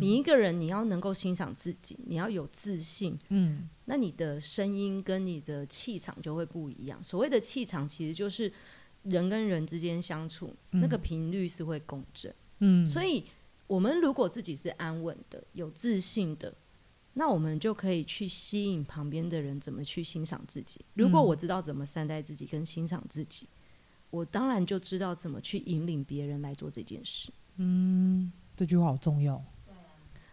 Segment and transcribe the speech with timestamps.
[0.00, 7.02] 你一个人，你要能够欣赏自己，你要有自信，嗯，那你的声音跟你的气场就会不一样。
[7.04, 8.52] 所谓的气场，其实就是
[9.04, 12.84] 人跟人之间相处，嗯，那个频率是会共振，嗯。
[12.84, 13.24] 所以，
[13.68, 16.52] 我们如果自己是安稳的、有自信的，
[17.12, 20.80] 那我们就可以去吸引旁边的人，怎么去欣赏自己。
[20.94, 23.46] 如果我知道怎么善待自己跟欣赏自己，
[24.10, 27.30] 我当然就知道怎么去引领别人来做这件事。
[27.56, 29.40] 嗯，这句话好重要。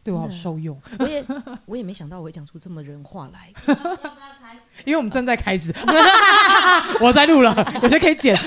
[0.09, 1.23] 对我好受用，我也
[1.67, 3.53] 我也没想到我会讲出这么人话来。
[4.85, 5.71] 因为我们正在开始，
[6.99, 8.35] 我在录了，我就可以剪。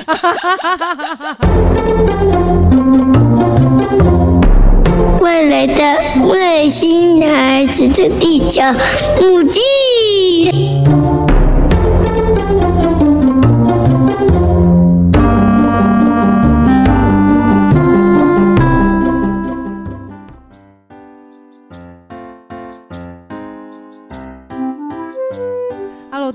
[5.20, 8.60] 未来的外星孩子的地球
[9.20, 10.71] 母地。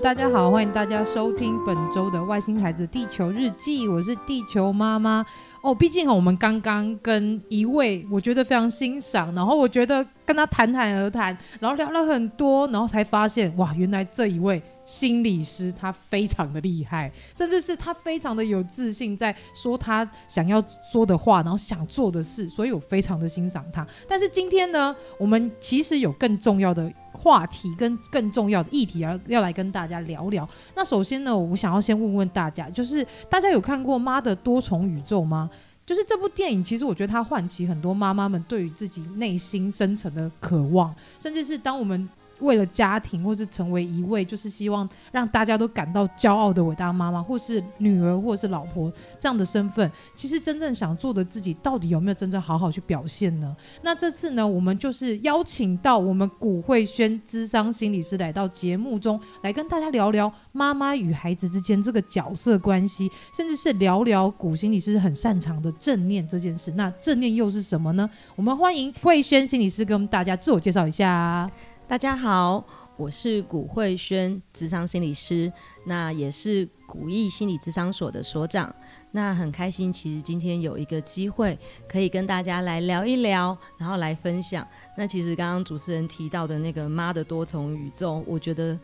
[0.01, 5.25] 大家好，欢迎大家收听本周的《外星孩子地球日记》，我是地球妈妈
[5.61, 5.73] 哦。
[5.73, 23.85] 毕竟我们刚刚跟一位我觉得非常欣赏，然后我觉得跟他谈谈而谈，然后聊了很多，然后才发现哇，原来这一位心理师他非常的厉害，甚至是他非常的有自信，在说他想要说的话，然后想做的事，所以我非常的欣赏他。
[24.07, 26.91] 但是今天呢，我们其实有更重要的。
[27.17, 30.47] 话题跟更重要的议题要要来跟大家聊聊。
[30.75, 35.49] 那首先呢，我想要先问问大家，就是大家有看过《妈的多重宇宙》吗？
[35.83, 42.07] 就是这部电影，其实我觉得它唤起很多妈妈们对于自己内心深层的渴望，甚至是当我们。
[42.39, 53.55] 为了家庭，或是成为一位就是希望让大家都感到骄傲的伟大妈妈，或是女儿，或是老婆这样的身份，其实真正想做的自己，到底有没有真正好好去表现呢？
[53.81, 66.71] 那这次呢，我们就是邀请到我们古慧轩咨商心理师来到节目中来跟大家聊聊妈妈与孩子之间这个角色关系，甚至是聊聊古心理师很擅长的正念这件事。
[66.71, 68.09] 那正念又是什么呢？
[68.35, 71.49] 我们欢迎慧轩心理师跟我们大家自我介绍一下。
[71.87, 72.61] 大家好，
[72.97, 75.49] 我是古慧轩，智商心理师，
[75.85, 78.75] 那也是古意心理智商所的所长。
[79.11, 84.67] 那很开心，其实今天有一个机会可以跟大家来聊一聊，然后来分享。
[84.97, 88.77] 那其实刚刚主持人提到的那个妈的多重宇宙，我觉得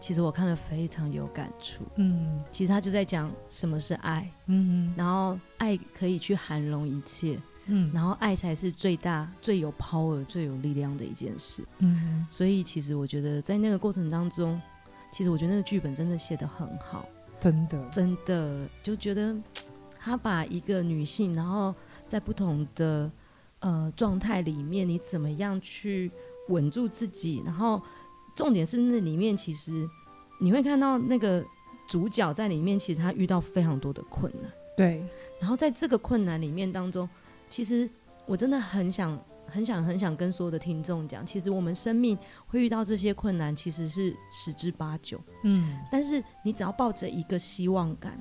[0.00, 1.84] 其实我看了非常有感触。
[1.94, 7.38] 嗯，其实他就在讲什么是爱，嗯，然后爱可以去涵容一切。
[7.70, 11.62] 嗯，然后爱才是最大、最有 power、最有力量的一件事。
[11.80, 14.58] 嗯，所以其实我觉得在那个过程当中，
[15.12, 17.06] 其实我觉得那个剧本真的写得很好，
[17.38, 19.36] 真的，真的就觉得
[20.00, 21.74] 他把一个女性，然后
[22.06, 23.10] 在不同的
[23.60, 26.10] 呃状态里面，你怎么样去
[26.48, 27.82] 稳住自己，然后
[28.34, 29.86] 重点是那里面其实
[30.40, 31.44] 你会看到那个
[31.86, 35.04] 主角在里面，其实他遇到非常多的困难，对，
[35.38, 37.06] 然后在这个困难里面当中。
[37.48, 37.88] 其实
[38.26, 42.16] 我真的很想、很想、很想跟所有的听众讲，其实我们生命
[42.46, 45.20] 会遇到这些困难，其实是十之八九。
[45.44, 48.20] 嗯，但是你只要抱着一个希望感，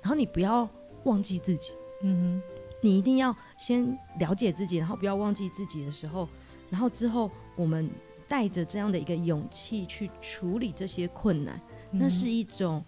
[0.00, 0.68] 然后你不要
[1.04, 1.74] 忘记自己。
[2.02, 6.28] 嗯哼，你一定要先了解自己，然后不要忘记自己的时候，
[6.70, 7.90] 然后之后我们
[8.28, 11.60] 带着这样的一个勇气去处理这些困难，
[11.90, 12.84] 那是一种，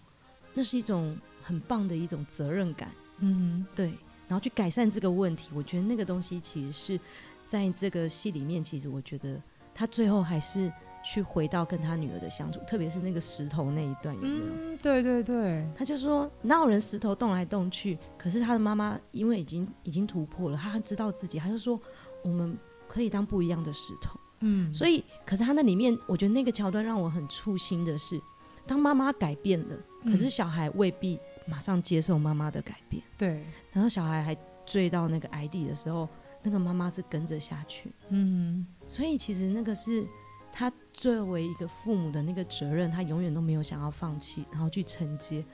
[0.55, 2.91] 那是一种很棒的一种责任感。
[3.19, 3.93] 嗯哼，对。
[4.29, 7.01] 然后去改善这个问题，我觉得那个东西其实是
[7.47, 9.41] 在这个戏里面，其实我觉得
[9.75, 10.73] 他最后还是
[11.05, 14.37] 去回到跟他女儿的相处，特别是那个石头那一段有没有？
[14.37, 21.79] 嗯，对对对，他就说哪有人石头动来动去，可是他的妈妈因为已经已经突破了，他知道自己，他就说
[22.23, 22.57] 我们
[22.89, 24.19] 可以当不一样的石头。
[24.41, 28.21] 嗯，所以可是他那里面，我觉得那个桥段让我很触心的是，
[28.67, 31.19] 当妈妈改变了，可是小孩未必。
[31.47, 33.45] 马上接受妈妈的改变，对。
[33.73, 36.09] 然后小孩还追到那个崖底的时候，
[36.43, 38.67] 那个妈妈是跟着下去，嗯。
[38.87, 40.07] 所以其实那个是
[40.53, 45.45] 他作为一个父母的那个责任，他永远都没有想要放弃，然后去承接。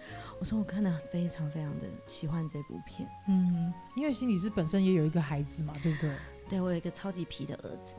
[0.41, 6.11] 我说我看了非常非常的喜欢这部片，嗯，因为心理师本身也有一个孩子嘛，对不对？
[6.49, 7.95] 对，我有一个超级皮的儿子，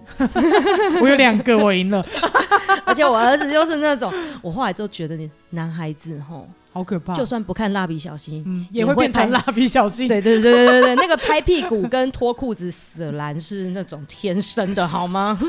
[1.02, 2.04] 我有两个，我赢了，
[2.84, 6.48] 而且我儿子就是那种，我后来就觉得你男孩子吼。
[6.72, 7.14] 好可怕！
[7.14, 10.08] 就算不看蜡笔小新，嗯，也会变成蜡笔小新。
[10.08, 15.40] 对对对对对对，那个拍屁股跟脱裤子死蓝是那种天生的，好吗？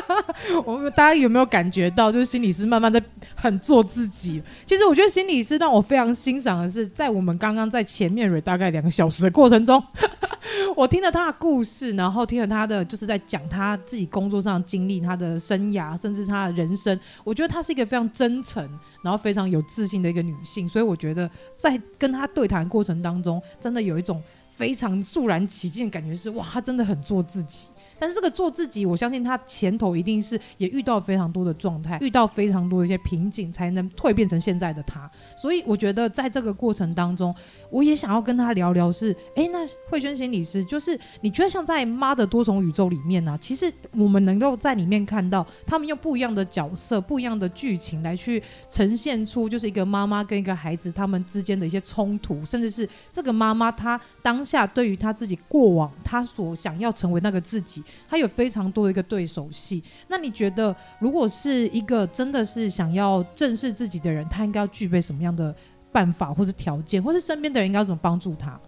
[0.64, 3.02] 我们大家有没有感觉到，就是心理师慢慢在
[3.34, 4.42] 很做自己？
[4.64, 9.82] 其实我觉得心理师让我非常欣赏的是，在我们刚刚在前面大概两个小时的过程中，
[10.74, 16.98] 我听了他的故事，然后听了他的就是在讲他自己工作上的经历、他的生涯，甚至他的人生。
[17.24, 18.66] 我觉得他是一个非常真诚，
[19.02, 20.68] 然后非常有自信的一个女性。
[20.68, 27.68] 所以我觉得，在跟她对谈过程当中，真的有一种非常肃然起敬的感觉，是哇，她真的很做自己。
[28.02, 35.08] 但是这个做自己，我相信他前头一定是也遇到非常多的状态，遇到非常多的一些瓶颈，才能蜕变成现在的他。
[35.36, 37.32] 所以我觉得在这个过程当中，
[37.70, 57.80] 我也想要跟他聊聊是，哎，那慧萱心理师，就是你觉得像在妈的多重宇宙里面呢、其实我们能够在里面看到他们用不一样的角色、不一样的剧情来去呈现出，就是一个妈妈跟一个孩子他们之间的一些冲突，甚至是这个妈妈她当下对于她自己过往，她所想要成为那个自己。
[58.08, 65.54] 他有非常多的一个对手戏，那你觉得，如果是一个真的是想要正视自己的人，他应该要具备什么样的
[65.90, 68.60] 办法，或者条件，或是身边的人应该要怎么帮助他？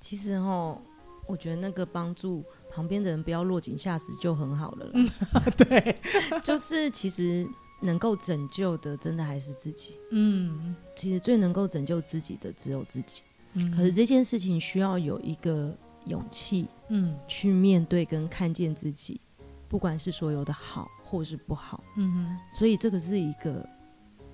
[0.00, 0.80] 其实哦，
[1.26, 4.92] 我觉得那个帮助旁边的人不要落井下石就很好了啦。
[4.94, 5.08] 嗯，
[5.58, 5.96] 对，
[6.42, 7.48] 就是其实
[7.82, 9.96] 能够拯救的，真的还是自己。
[10.12, 13.22] 嗯，其实最能够拯救自己的只有自己。
[13.54, 15.76] 嗯，可是这件事情需要有一个。
[16.08, 19.20] 勇气，嗯，去面对跟看见自己，
[19.68, 23.64] 不管是所有的好或是不好，嗯哼，所以这个是一个，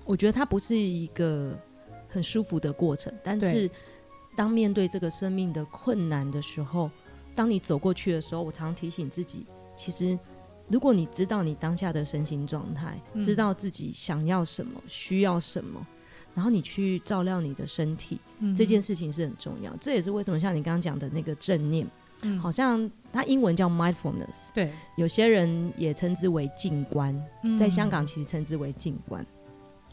[0.05, 1.57] 我觉得它不是一个
[2.07, 3.69] 很舒服的过程，但是
[4.35, 6.89] 当面对这个生命的困难的时候，
[7.35, 9.45] 当你走过去的时候，我常提醒自己，
[9.75, 10.17] 其实
[10.67, 15.85] 如果你知道你当下的身心状态，嗯，知道自己想要什么，需要什么。
[16.35, 19.75] 然后你去照料你的身体，嗯、这件事情是很重要。
[19.77, 21.87] 这也是为什么像你刚刚讲的那个正念，
[22.21, 29.25] 嗯、好像它英文叫 mindfulness，对，有些人也称之为静观，嗯、在香港其实称之为静观。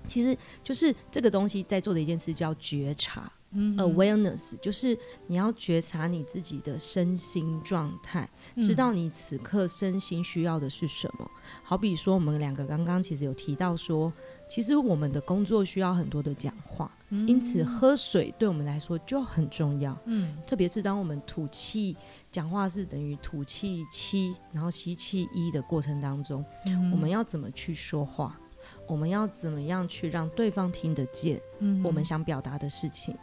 [0.05, 4.99] 其实就是这个东西在做的一件事叫觉察，嗯、awareness，就是
[5.29, 11.31] 你要觉察你自己的身心状态，嗯、知道你此刻身心需要的是什么。
[11.63, 14.13] 好比说，我们两个刚刚其实有提到说。
[14.49, 19.97] 其实我们的工作需要很多的讲话，嗯、因此喝水对我们来说就很重要。
[20.05, 21.97] 嗯，特别是当我们吐气
[22.31, 28.39] 讲话是等于吐气七，然后吸气一的过程当中，嗯、我们要怎么去说话？
[28.87, 31.41] 我们要怎么样去让对方听得见？
[31.61, 33.17] 嗯，我们想表达的事情。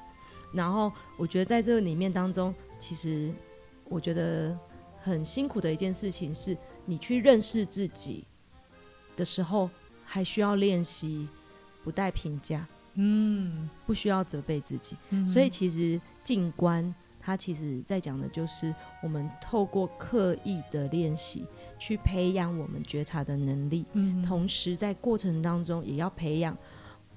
[0.52, 3.32] 然后我觉得在这个里面当中，其实
[3.84, 4.58] 我觉得
[5.02, 8.26] 很辛苦的一件事情是，你去认识自己
[9.16, 9.70] 的时候。
[10.12, 11.28] 还需要练习
[11.84, 18.74] 不带评价，嗯，不需要责备自己，嗯、所以其实静观它其实在讲的就是
[19.04, 21.46] 我们透过刻意的练习
[21.78, 26.58] 去培养我们觉察的能力，嗯，同时在过程当中也要培养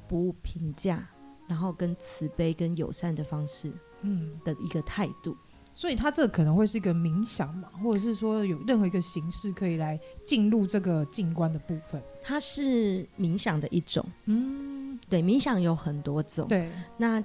[0.06, 1.08] 不评价，
[1.48, 5.34] 然后跟慈悲跟友善的方式，嗯的一个态度。
[5.74, 12.02] 所以它这可能会是一个冥想嘛，或者是说有任何一个形式可以来进入这个静观的部分。
[12.22, 16.68] 它是冥想的一种，嗯，对，冥想有很多种，对。
[16.96, 17.22] 那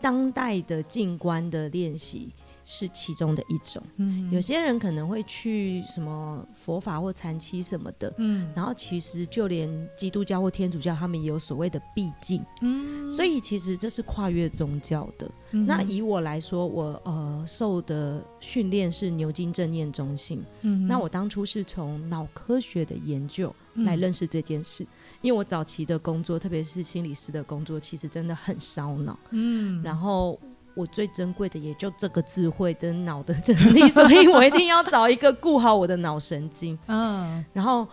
[0.00, 2.32] 当代的静观的练习。
[2.72, 15.28] 是其中的一种，嗯，有些人可能会去什么佛法或禅期什么的，嗯，然后其实就连基督教或天主教，他们也有所谓的闭静，嗯，所以其实这是跨越宗教的。
[15.50, 24.88] 嗯、那以我来说，我呃受的训练是牛津正念中心，嗯，那我当初是从脑科学的研究来认识这件事，嗯、
[25.22, 30.38] 因为我早期的工作，特别是心理师的工作，其实真的很烧脑，嗯，然后。
[30.80, 36.78] 我最珍贵的也就这个智慧跟脑的能力， 所以我一定要找一个顾好我的脑神经。
[36.86, 37.86] 嗯，然后，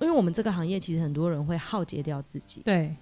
[0.00, 2.62] 因为我们这个行业其实很多人会耗竭掉自己。
[2.64, 2.96] 对。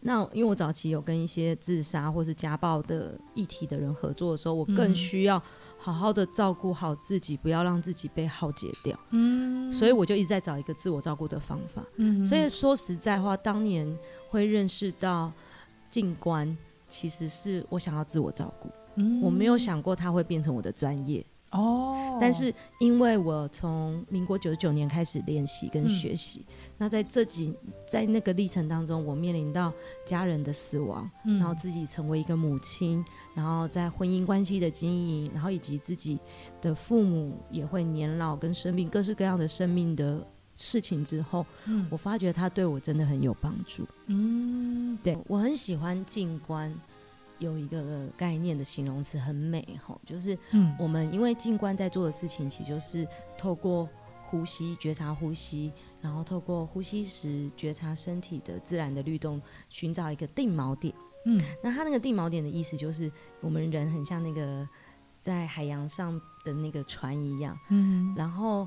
[0.00, 5.42] 那因为我早期有跟一些自杀或是家暴的议题的人合作的时候，我更需要
[5.78, 8.96] 好好的照顾好自己，不要让自己被耗竭掉。
[9.10, 9.72] 嗯。
[9.72, 11.82] 所以我就一直在找一个自我照顾的方法。
[11.96, 12.24] 嗯。
[12.24, 13.98] 所以说实在话，当年
[14.30, 15.32] 会认识到
[15.90, 16.56] 静观。
[16.88, 21.58] 其实是我想要自我照顾，嗯，我没有想过它会变成我的专业哦。
[21.58, 27.54] 哦，但是因为我从民国九十九年开始练习跟学习，嗯，那在这几
[27.86, 29.72] 在那个历程当中，我面临到
[30.04, 36.18] 家人的死亡，嗯，然后自己成为一个母亲，然后在婚姻关系的经营，然后以及自己
[36.60, 40.26] 的父母也会年老跟生病，各式各样的生命的
[40.56, 43.86] 事情之后，嗯，我发觉他对我真的很有帮助。
[44.06, 46.74] 嗯，对，我很喜欢静观。
[47.38, 50.38] 有一个概念的形容词很美吼，就是
[50.78, 53.86] 我们因为静观在做的事情，其实就是透过
[54.24, 55.70] 呼吸觉察呼吸，
[56.00, 60.94] 然后透过呼吸时觉察身体的自然的律动，寻找一个定锚点。
[61.26, 64.66] 嗯，那它那个定锚点的意思就是，我们人很像那个
[65.20, 67.54] 在海洋上的那个船一样。
[67.68, 68.66] 嗯，然后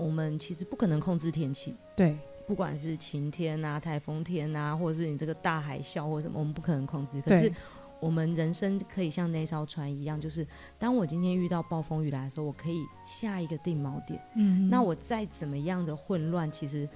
[0.00, 2.16] 我们其实不可能控制天气，对，
[2.46, 7.20] 不管是晴天啊、台风天啊，或者是你这个大海啸或什么，我们不可能控制。
[7.20, 7.52] 可是
[8.00, 10.46] 我们人生可以像那艘船一样，就是
[10.78, 14.18] 当我今天遇到暴风雨来的时候，我可以下一个定锚点。
[14.36, 16.88] 嗯，那我再怎么样的混乱，其实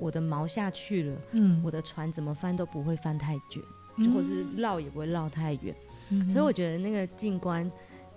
[0.00, 3.62] 我的锚下去了，嗯，我的船怎么翻都不会翻太卷，
[3.98, 5.72] 嗯，或是绕也不会绕太远。
[6.10, 7.70] 嗯，所以我觉得那个静观、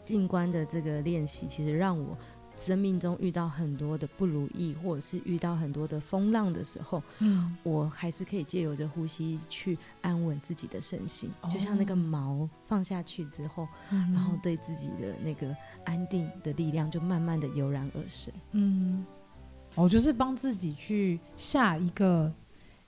[0.04, 2.18] 静观的这个练习，其实让我。
[2.62, 18.32] 生命中遇到很多的不如意，或者是遇到很多的风浪的时候，嗯，我还是可以借由着呼吸去安稳自己的身心，哦，就像那个锚放下去之后，嗯，然后对自己的那个安定的力量就慢慢的油然而生。
[18.52, 19.04] 嗯，
[19.74, 22.32] 我就是帮自己去下一个，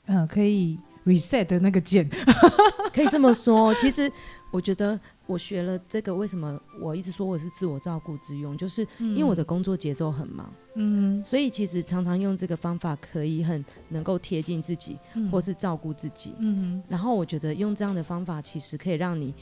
[0.06, 2.10] 嗯，呃，可以 reset 的那个键，
[2.94, 3.74] 可以这么说。
[3.76, 4.12] 其实
[4.52, 5.00] 我觉得。
[5.26, 8.58] 我学了这个，为什么我一直说我是自我照顾之用？
[8.58, 16.84] 就是因为我的工作节奏很忙，嗯，所以其实常常用这个方法可以很能够贴近自己，嗯、或是照顾自己，嗯。
[16.90, 19.34] 然后我觉得用这样的方法，其实可以让你，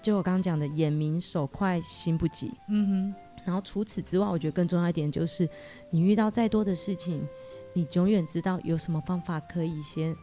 [0.00, 3.14] 就我刚刚讲的，眼明手快心不急，嗯哼。
[3.44, 5.48] 然后除此之外，我觉得更重要一点就是，
[5.90, 7.26] 你遇到再多的事情，
[7.72, 10.14] 你永远知道有什么方法可以先。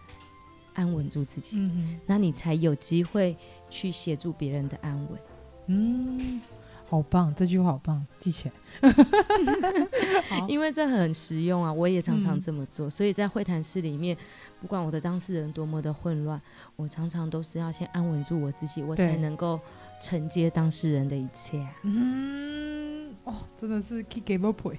[0.78, 3.36] 安稳住自己，嗯，那你才有机会
[3.70, 5.20] 去协助别人的安稳。
[5.66, 6.40] 嗯，
[6.88, 8.54] 好棒，这句话好棒，记起来。
[10.48, 12.88] 因为这很实用啊，我也常常这么做。
[12.88, 14.16] 嗯，所以在会谈室里面，
[14.62, 16.40] 不管我的当事人多么的混乱，
[16.76, 19.60] 我常常都是要先安稳住我自己，我才能够
[20.00, 21.68] 承接当事人的一切。
[21.82, 24.72] 嗯，哦，真的是 keep up。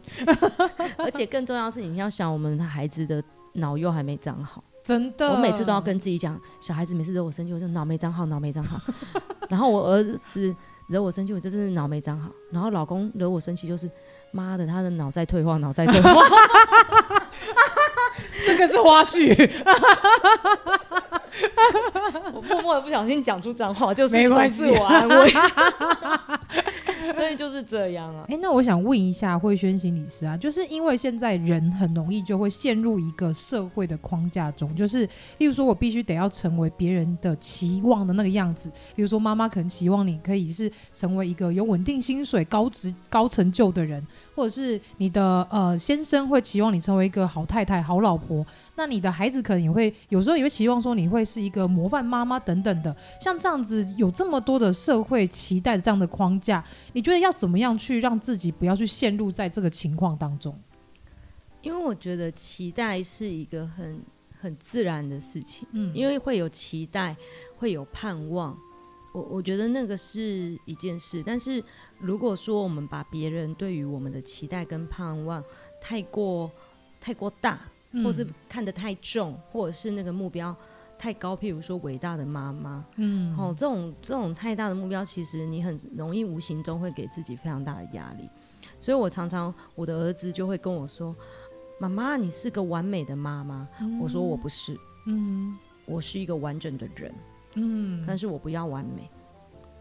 [0.97, 3.23] 而且更重要的是，你要想我们的孩子的
[3.55, 4.65] 脑又还没长好。
[4.89, 8.81] 真的，我每次都要跟自己讲，小孩子每次惹我生气，我就脑没长好，脑没长好。
[9.51, 12.31] 然后我儿子惹我生气，我就是脑没长好。
[12.51, 13.91] 然后老公惹我生气，就是
[14.31, 16.15] 妈的，他的脑在退化，脑在退化。
[18.47, 19.29] 这个是花絮。
[22.33, 25.31] 我默默的不小心讲出脏话，就是没关系，自我安慰。
[27.17, 28.25] 所以就是这样啊！
[28.29, 48.45] 哎、欸，那我想问一下慧轩心理师啊，就是因为现在人很容易就会陷入一个社会的框架中，就是例如说我必须得要成为别人的期望的那个样子，比如说妈妈可能期望你可以是成为一个有稳定薪水、高职、高成就的人，或者是你的呃先生会期望你成为一个好太太、好老婆。
[48.79, 60.57] 那你的孩子可能也会有时候也会期望说你会是一个模范妈妈等等的，像这样子有这么多的社会期待的这样的框架，你觉得要怎么样去让自己不要去陷入在这个情况当中？
[61.61, 64.01] 因为我觉得期待是一个很
[64.41, 67.17] 很自然的事情，嗯，因为会有期待，
[67.57, 68.57] 会有盼望，
[69.13, 71.21] 我我觉得那个是一件事。
[71.27, 71.63] 但是
[71.99, 75.43] 如果说我们把别人对于我们的期待跟盼望
[75.81, 76.49] 太过
[77.01, 77.61] 太过大，
[78.05, 80.55] 或是看得太重，嗯，或者是那个目标
[80.99, 88.29] 太高，譬如说伟大的妈妈，嗯，哦，这种这种太大的目标，其实你很容易无形中会给自己非常大的压力。
[88.81, 91.15] 所以我常常我的儿子就会跟我说
[91.81, 93.67] ：“妈妈，你是个完美的妈妈。
[93.81, 97.15] 嗯”我说：“我不是，嗯，我是一个完整的人，
[97.55, 99.09] 嗯，但是我不要完美。”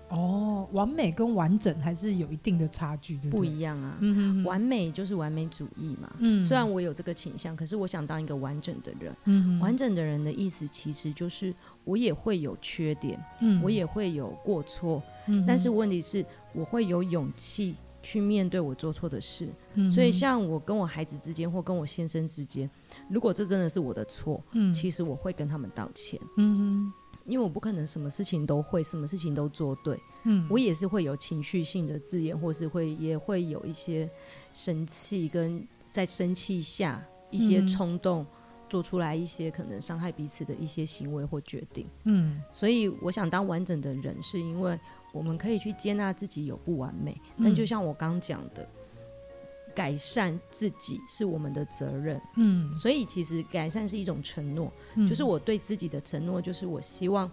[0.10, 3.40] 哦，完美跟完整还是有一定的差距，对不对？
[3.40, 3.98] 不一样啊。
[4.00, 4.44] 嗯哼哼。
[4.46, 6.10] 完美就是完美主义嘛。
[6.20, 6.46] 嗯。
[6.46, 9.16] 虽然我有这个倾向，可是我想当一个完整的人。
[9.26, 9.60] 嗯。
[9.60, 15.44] 完整的人的意思其实就是我也会有缺点，嗯，我也会有过错，嗯。
[15.46, 19.50] 但是问题是，我会有勇气去面对我做错的事。
[19.74, 19.90] 嗯。
[19.90, 22.70] 所以，像我跟我孩子之间，或跟我先生之间，
[23.10, 26.18] 如果这真的是我的错，嗯，其实我会跟他们道歉。
[26.38, 26.94] 嗯哼。
[27.27, 30.00] 因为我不可能什么事情都会，什么事情都做对。
[30.24, 34.10] 嗯，我也是会有情绪性的字眼，或是会也会有一些
[34.53, 38.25] 生气，跟在生气下一些冲动，
[38.67, 41.88] 做出来一些可能伤害彼此的一些行为或决定。
[42.05, 44.77] 嗯，所以我想当完整的人，是因为
[45.13, 47.19] 我们可以去接纳自己有不完美。
[47.43, 48.67] 但就像我刚讲的，
[49.77, 52.19] 改善自己是我们的责任。
[52.36, 57.29] 嗯，所以其实改善是一种承诺，嗯、就是我对自己的承诺，就是我希望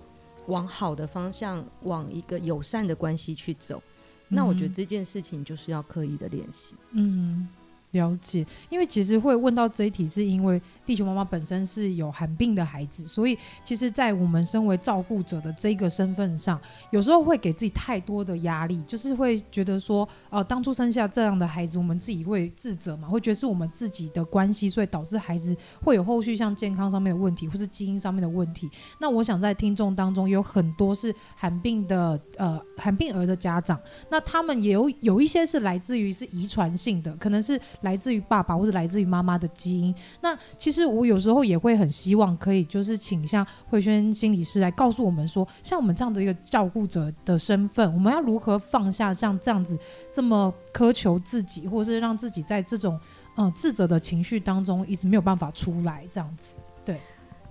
[0.48, 3.82] 往好的方向，往一个友善的关系去走。
[4.28, 6.76] 嗯、那我觉得这件事情就是要刻意的练习。
[6.92, 7.48] 嗯。
[7.94, 16.60] 了解，因为其实会问到这一题，是因为地球妈妈本身是有罕病的孩子，所以其实，在我们身为照顾者的这个身份上，
[16.90, 28.68] 有时候会给自己太多的压力，就是会觉得说，哦、呃，当初生下这样的孩子，我们自己会自责嘛，会觉得是我们自己的关系，所以导致孩子会有后续像健康上面的问题，或是基因上面的问题。
[28.98, 37.60] 那我想在听众当中有很多是罕病的，呃，罕病儿的家长，那他们也有有一些是来自于是遗传性的，可能是。
[37.84, 39.94] 来自于爸爸或者来自于妈妈的基因。
[40.20, 49.78] 那其实我有时候也会很希望可以，就是请像慧轩心理师来告诉我们说，像我们这样的一个照顾者的身份，我们要如何放下像这样子
[50.12, 52.98] 这么苛求自己，或是让自己在这种
[53.36, 56.58] 嗯、呃、自责的情绪当中一直没有办法出来这样子。
[56.84, 56.98] 对，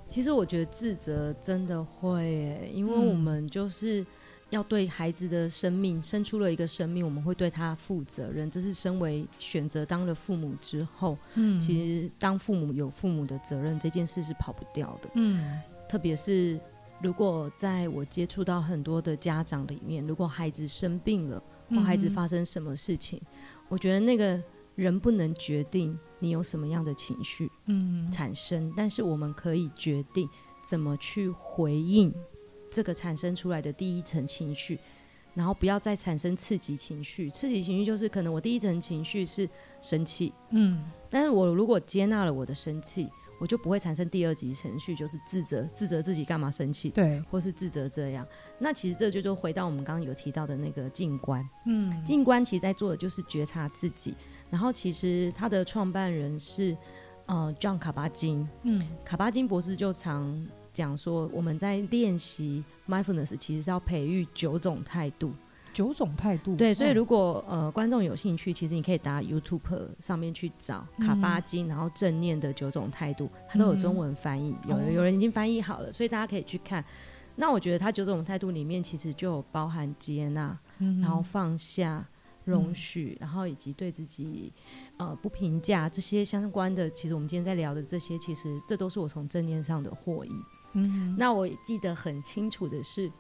[0.09, 4.01] 其实我觉得自责真的会，因为我们就是。
[4.01, 4.07] 嗯
[4.53, 8.50] 要对孩子的生命生出了一个生命，我们会对他负责任。
[8.51, 15.10] 这是身为选择当了父母之后，嗯，其实当父母有父母的责任，这件事是跑不掉的。
[15.15, 16.60] 嗯，特别是
[17.01, 21.41] 如果在我接触到很多的家长里面，如果孩子生病了，
[21.72, 23.27] 或孩子发生什么事情，嗯，
[23.69, 24.39] 我觉得那个
[24.75, 30.29] 人不能决定你有什么样的情绪，嗯，产生，但是我们可以决定
[30.63, 32.13] 怎么去回应。
[32.74, 34.80] 这个产生出来的第一层情绪，
[35.36, 37.30] 然后不要再产生刺激情绪。
[37.30, 39.48] 刺激情绪就是可能我第一层情绪是
[39.80, 43.08] 生气，嗯，但是我如果接纳了我的生气，
[43.39, 48.25] 我就不会产生第二级情绪，就是自责，自责自己干嘛生气，对，或是自责这样。
[48.58, 54.15] 那其实这就就回到我们刚刚有提到的那个静观，嗯，静观其实在做的就是觉察自己。
[54.50, 56.75] 然后其实他的创办人是
[57.27, 60.44] 呃 John 卡巴金，嗯，卡巴金博士就常。
[60.74, 65.32] 讲说我们在练习 mindfulness，其实是要培育九种态度。
[65.72, 76.86] 九种态度，对，所以如果呃观众有兴趣，其实你可以打 YouTube 上面去找卡巴金，然后正念的九种态度，它都有中文翻译，有有人已经翻译好了，所以大家可以去看。
[77.36, 82.07] 那我觉得它九种态度里面，其实就有包含接纳，然后放下、
[82.44, 84.53] 容许，然后以及对自己
[84.98, 86.88] 呃不评价这些相关的。
[86.92, 90.31] 其实我们今天在聊的这些，其实这都是我从正念上的获益。
[90.74, 93.12] 嗯，那我记得很清楚的是，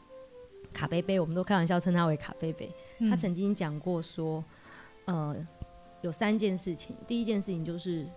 [0.73, 2.71] 卡贝贝，我们都开玩笑称他为卡贝贝。
[2.99, 4.43] 嗯、他曾经讲过说，
[5.05, 5.35] 呃，
[6.01, 6.95] 有三件事情。
[7.07, 8.07] 第一件事情就是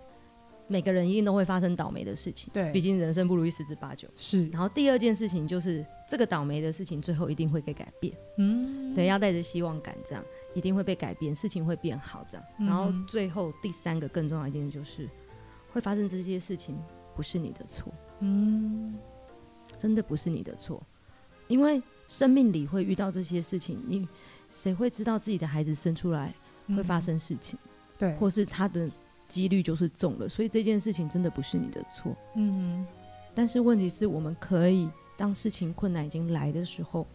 [0.67, 4.07] 每个人一定都会发生倒霉的事情，对，毕竟人生不如意十之八九。
[4.15, 4.47] 是。
[4.49, 10.23] 然后第二件事情就是这个倒霉的事情最后一定会给改变，嗯，对，要带着希望感，这样
[10.53, 12.45] 一定会被改变，事情会变好，这样。
[12.57, 15.07] 然后最后第三个更重要一点就是，
[15.71, 16.77] 会发生这些事情
[17.15, 18.97] 不是你的错，嗯。
[19.77, 20.81] 真的不是你的错，
[21.47, 24.07] 因为生命里会遇到这些事情，你
[24.49, 26.33] 谁会知道自己的孩子生出来
[26.69, 27.59] 会发生事情？
[27.63, 28.89] 嗯、对，或是他的
[29.27, 32.15] 几率就是中了，所以这件事情真的不是你的错。
[32.35, 32.85] 嗯，
[33.35, 37.05] 但是问题是我们可以当事情困难已经来的时候，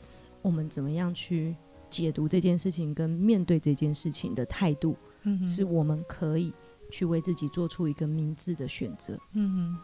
[0.41, 1.57] 我们怎么样去
[1.91, 4.97] 解读这件事情跟面对这件事情的态度？
[5.23, 6.53] 嗯，是我们可以
[6.91, 9.19] 去为自己做出一个明智的选择。
[9.33, 9.77] 嗯。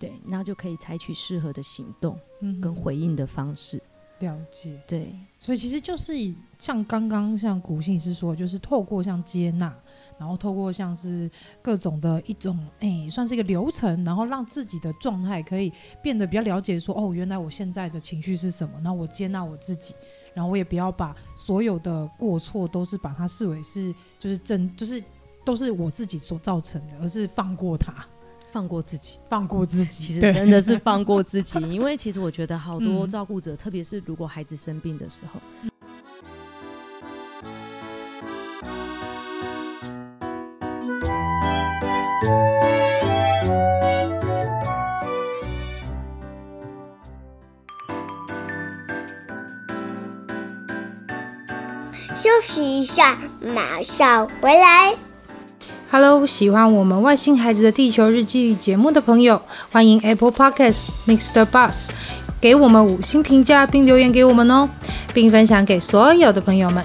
[0.00, 2.18] 对，那就可以采取适合的行动，
[2.60, 3.76] 跟回应的方式。
[4.20, 9.74] 嗯、了解，对，所以其实就是以像刚刚像古信是说，就是透过像接纳，
[10.18, 15.70] 然后透过像是各种的一种，哎，算是一个流程，然后让自己的状态可以
[16.02, 19.94] 变得比较了解说，说哦，原来我现在的情绪是什么，那我接纳我自己，
[20.32, 25.02] 然后我也不要把所有的过错都是把它视为是就是真，就是
[25.44, 28.06] 都是我自己所造成的，而是放过它。
[28.52, 31.58] 放过自己，放过自己，其实真的是放过自己。
[31.70, 35.40] 因为其实我觉得好多照顾者，嗯、特别是如果孩子生病的时候，
[52.16, 54.94] 休息一下，马上回来。
[55.92, 61.44] Hello，喜欢我们外星孩子的地球日记节目的朋友，欢迎 Apple Podcasts Mr.
[61.44, 61.88] Bus
[62.40, 64.68] 给我们五星评价并留言给我们哦，
[65.12, 66.84] 并分享给所有的朋友们。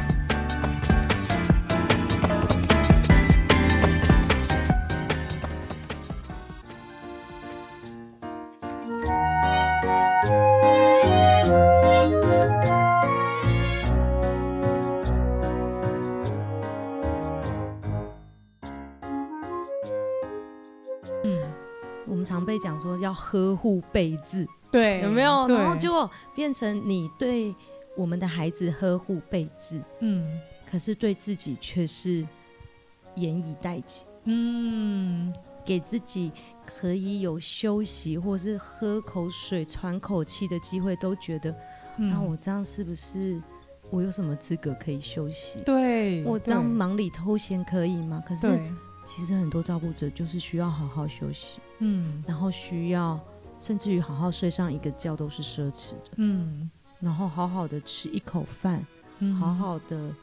[23.31, 25.47] 呵护备至，对，有没有？
[25.47, 27.55] 然后结果变成你对
[27.95, 30.37] 我们的孩子呵护备至，嗯，
[30.69, 32.27] 可是对自己却是
[33.15, 36.29] 严以待己，嗯，给自己
[36.65, 41.55] 可以有休息或是喝口水、喘口气的机会，都觉得，
[41.95, 43.41] 那、我这样是不是
[43.91, 45.61] 我有什么资格可以休息？
[45.61, 48.21] 对，我这样忙里偷闲可以吗？
[48.27, 48.59] 可是。
[49.13, 53.19] 其实很多照顾者就是需要好好休息，嗯，然后需要
[53.59, 56.71] 甚至于好好睡上一个觉都是奢侈的，嗯，
[57.01, 58.85] 然后好好的吃一口饭，
[59.19, 60.15] 嗯，好好的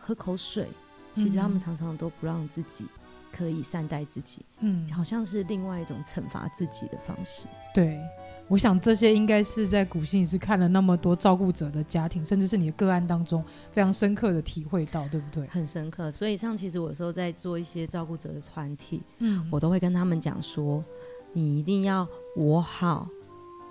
[0.00, 0.66] 喝口水，
[1.14, 2.86] 其实他们常常都不让自己
[3.30, 8.00] 可以善待自己，嗯，好像是另外一种惩罚自己的方式，对。
[8.48, 15.46] 我想这些应该是在古心理师看了那么多照顾者的家庭，甚至是你的个案当中非常深刻的体会到，对不对？
[15.48, 16.10] 很深刻。
[16.10, 20.84] 所以像其实我有时候在做一些照顾者的团体，嗯，我都会跟他们讲说，
[21.32, 22.06] 你一定要
[22.36, 23.08] 我好，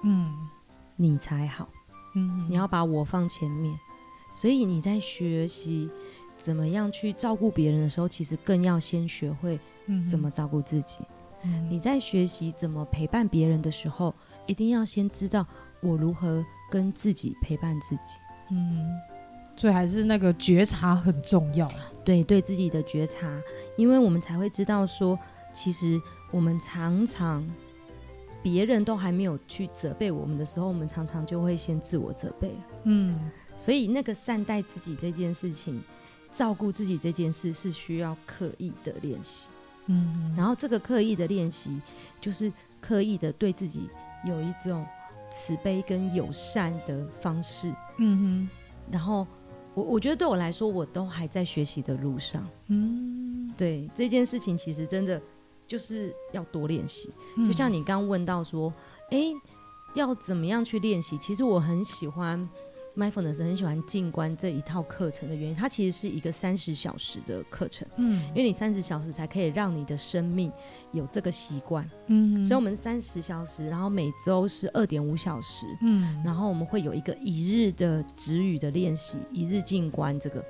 [0.04, 0.34] 嗯，
[0.98, 1.70] 你才好，
[2.16, 3.74] 嗯，你要把我放前面。
[4.34, 5.90] 所以你在学习
[6.36, 9.58] 怎么样去照顾别人的时候，其实更要先学会
[10.06, 11.00] 怎么照顾自己。
[11.44, 14.14] 嗯，你在学习怎么陪伴别人的时候，
[14.48, 15.46] 一定要先知道
[15.82, 18.20] 我如何跟自己陪伴自己，
[18.52, 19.00] 嗯，
[19.56, 21.72] 所以还是那个觉察很重要，
[22.04, 23.42] 对，对自己的觉察，
[23.78, 25.18] 因为我们才会知道说，
[25.54, 27.46] 其实我们常常
[28.42, 35.82] 别人都还没有去责备我们的时候，我们常常就会先自我责备，嗯，所以那个善待自己这件事情，
[36.34, 39.48] 照顾自己这件事是需要刻意的练习，
[39.86, 41.80] 嗯，然后这个刻意的练习
[42.20, 43.88] 就是刻意的对自己。
[44.26, 44.86] 有一种
[45.32, 48.50] 慈悲跟友善的方式，嗯哼，
[48.92, 49.26] 然后
[49.74, 55.22] 我我觉得对我来说，我都还在学习的路上，嗯，对这件事情，其实真的
[55.68, 57.10] 就是要多练习。
[57.46, 58.74] 就像你刚问到说，
[59.12, 59.32] 哎，
[59.94, 61.18] 要怎么样去练习？
[61.18, 62.50] 其实我很喜欢。
[62.96, 70.52] Mindfulness 很喜欢静观这一套课程的原因，它其实是一个三十小时的课程，嗯，因为你三十小时才可以让你的生命
[70.92, 80.44] 有这个习惯，嗯，所以我们三十小时，然后每周是二点五小时，嗯，然后我们会有一个一日的止语的练习，一日静观，这个。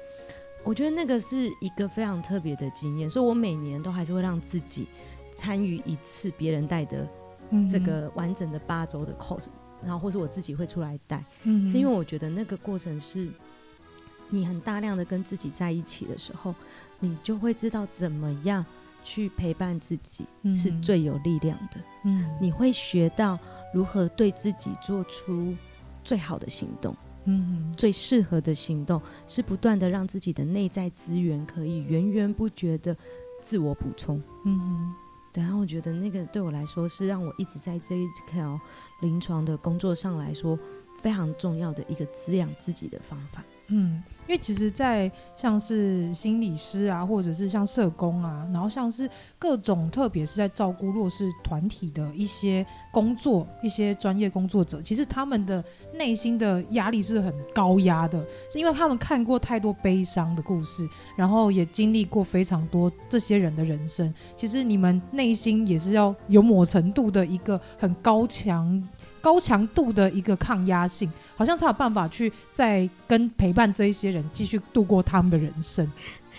[0.63, 4.88] 我觉得那个是一个非常特别的经验，所以我每年都还是会让自己
[5.31, 7.08] 参与一次别人带的
[7.71, 9.45] 这个完整的八周的 course。
[9.86, 13.30] 然后，或是我自己会出来带，嗯，是因为我觉得那个过程是，
[14.30, 16.56] 你很大量的跟自己在一起的时候，
[17.00, 18.65] 你就会知道怎么样
[19.04, 21.80] 去陪伴自己是最有力量的。
[22.04, 23.38] 嗯，你会学到
[23.74, 25.56] 如何对自己做出
[26.04, 26.95] 最好的行动，
[27.26, 32.98] 嗯，最适合的行动是不断的让自己的内在资源可以源源不绝的
[33.39, 34.19] 自我补充。
[34.45, 34.93] 嗯。
[35.32, 38.58] 对，然后我觉得那个对我来说是让我一直在这一条
[38.99, 40.58] 临床的工作上来说
[41.01, 43.43] 非常重要的一个滋养自己的方法。
[43.67, 44.04] 嗯。
[44.28, 64.12] 因为其实，在像是心理师啊，或者是像社工啊，然后像是各种，特别是在照顾弱势团体的一些工作，一些专业工作者，其实他们的内心的压力是很高压的，是因为他们看过太多悲伤的故事，然后也经历过非常多这些人的人生。
[64.36, 68.84] 其实你们内心也是要有某程度的一个很高强。
[69.25, 75.91] 高强度的一个抗压性，好像才有办法去再跟陪伴这一些人继续度过他们的人生。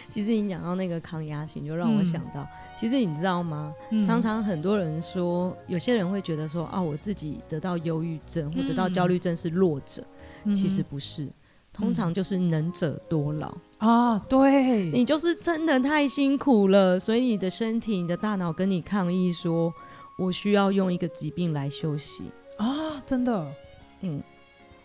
[0.09, 3.75] 其实你讲到那个抗压性，就让我想到，嗯、其实你知道吗？
[3.91, 10.05] 嗯、常常很多人说，有些人会觉得说啊，我自己得到忧郁症或得到焦虑症是弱者，
[10.45, 11.27] 嗯、其实不是，
[11.73, 14.19] 通常就是能者多劳、嗯、啊。
[14.29, 19.75] 对，你就是真的太辛苦了，所以你的身体、你的大脑跟你抗议说，
[20.21, 22.31] 我需要用一个疾病来休息。
[22.57, 23.47] 啊，真的，
[24.01, 24.23] 嗯，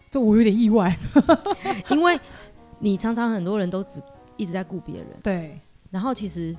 [0.09, 0.97] 这我有点意外，
[1.89, 2.19] 因为
[2.79, 4.01] 你常常很多人都只
[4.37, 6.55] 一直在顾别人，对，然后其实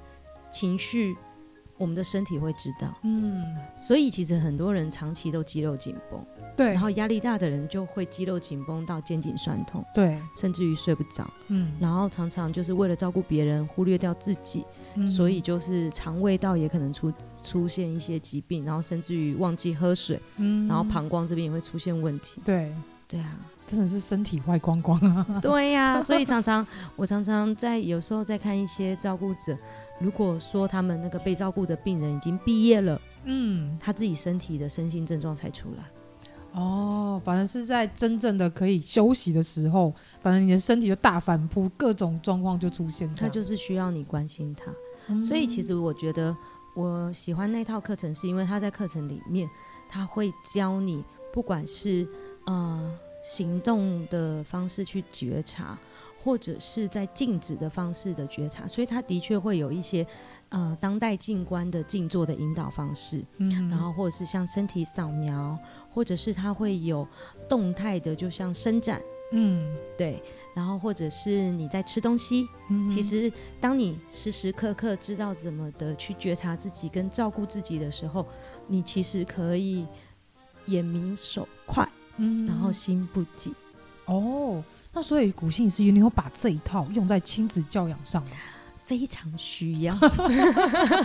[0.51, 1.16] 情绪，
[1.83, 2.95] 我我们的身体会知道。
[3.03, 3.45] 嗯，
[3.77, 6.25] 所以其实很多人长期都肌肉紧绷，
[6.57, 11.29] 对，然后压力大的人就会肌肉紧绷到肩颈酸痛，对，甚至于睡不着。
[11.49, 14.64] 嗯，然后常常就是为了照顾别人，忽略掉自己，
[14.95, 22.40] 嗯所以就是肠胃道也可能出出现一些疾病，然后甚至于忘记喝水，嗯然后膀胱这边也会出现问题。
[22.45, 22.73] 对，
[23.09, 23.37] 对啊。
[23.64, 25.27] 真的是身体坏光光啊！
[25.40, 29.57] 对呀、啊，所以常常我常常在有时候在看一些照顾者，
[30.03, 35.85] 如果说他们那个被照顾的病人已经毕业了，嗯，他自己身体的身心症状才出来。
[36.53, 43.12] 哦，反正是在真正的可以休息的时候，反正你的身体就大反扑，各种状况就出现。
[43.15, 44.71] 他就是需要你关心他。
[45.09, 46.37] 嗯、所以其实我觉得
[46.75, 49.49] 我喜欢那套课程，是因为他在课程里面
[49.88, 52.07] 他会教你，不管是
[52.45, 52.99] 呃。
[53.25, 55.79] 行动的方式去觉察，
[56.23, 60.07] 或者是在静止的方式的觉察，所以他的确会有一些
[60.51, 65.59] 呃当代静观的静坐的引导方式，嗯，然后或者是像身体扫描，
[65.91, 67.07] 或者是他会有
[67.49, 70.23] 动态的，就像伸展，嗯，对，
[70.55, 78.25] 然后或者是你在吃东西，嗯，其实当你时时刻刻知道怎么的去觉察自己跟照顾自己的时候，
[78.69, 79.87] 你其实可以
[80.67, 81.89] 眼明手快。
[82.19, 83.55] 嗯，然后心不急。
[84.05, 88.31] 哦，那所以古心理师，你有把这一套用在亲子教养上吗？
[88.85, 89.96] 非常需要，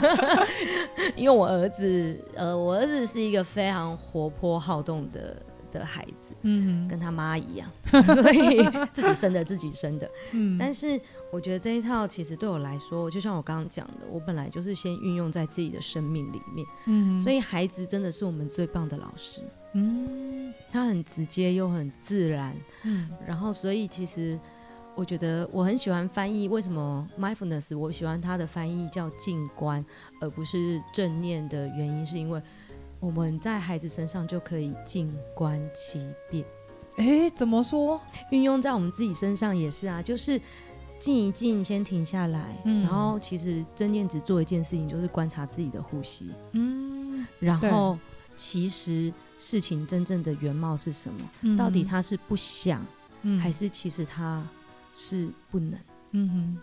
[1.15, 7.69] 因为我儿子，呃，我儿子是一个非常活泼好动的的孩子，嗯，跟他妈一样，
[8.15, 19.41] 所以自己生的自己生的，嗯，但是我觉得这一套其实对我来说，就像我刚刚讲的，我本来就是先运用在自己的生命里面，嗯，所以孩子真的是我们最棒的老师。
[19.73, 24.39] 嗯，他很直接又很自然，嗯，然后所以其实
[24.95, 29.85] 我觉得我很喜欢翻译，为什么 mindfulness 我喜欢它的翻译叫静观，
[30.21, 32.41] 而不是正念的原因，是因为
[32.99, 36.43] 我们在孩子身上就可以静观其变。
[36.95, 38.01] 哎，怎么说？
[38.31, 40.41] 运用在我们自己身上也是啊，就是
[40.99, 47.97] 静一静，先停下来，嗯，然后其实正念只做一件事情，就是观察自己的呼吸，嗯，然后
[48.35, 49.13] 其实。
[49.39, 51.19] 事情真正的原貌是什么？
[51.41, 52.83] 嗯、到底他是不想，
[53.21, 54.43] 嗯、还是其实他
[54.91, 55.79] 是不能？
[56.13, 56.57] 嗯哼，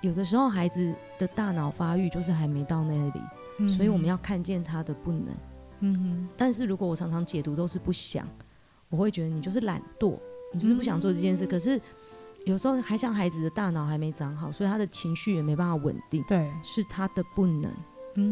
[0.00, 3.20] 有的时候孩子的大脑发育就是还没到那里，
[3.58, 5.26] 嗯、所以我们要看见他的不能。
[5.80, 8.26] 嗯哼，但是如果我常常解读都是不想，
[8.88, 10.18] 我会觉得你就是懒惰，
[10.54, 11.44] 你就是不想做这件事。
[11.44, 11.78] 嗯、可是
[12.44, 16.24] 有时候还像孩子的大脑还没长好，所以他的情绪也没办法稳定。
[16.26, 17.72] 对，是他的不能。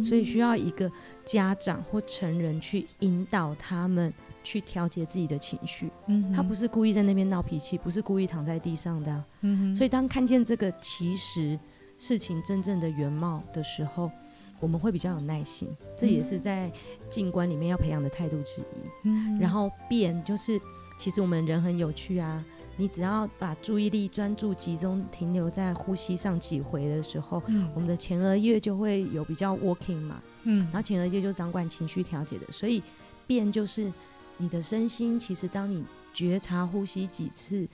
[0.02, 0.90] 所以需要一个
[1.24, 5.88] 家长或成人去引导他们去调节自己的情绪。
[6.08, 9.24] 嗯，他不是故意在那边闹脾气，不是故意躺在地上的啊。
[9.42, 11.58] 嗯，所以当看见这个其实
[11.96, 14.10] 事情真正的原貌的时候，
[14.58, 15.68] 我们会比较有耐心。
[15.96, 16.70] 这也是在
[17.08, 18.64] 静观里面要培养的态度之一。
[19.04, 20.60] 嗯，然后变就是，
[20.98, 22.44] 其实我们人很有趣啊。
[22.80, 32.80] 你只要把注意力专注集中停留在呼吸上几回的时候，嗯，我们的前额叶就会有比较 working 嘛，嗯，然后前额叶就掌管情绪调节的，所以
[33.26, 33.92] 变就是
[34.36, 37.66] 你的身心，其实当你觉察呼吸几次，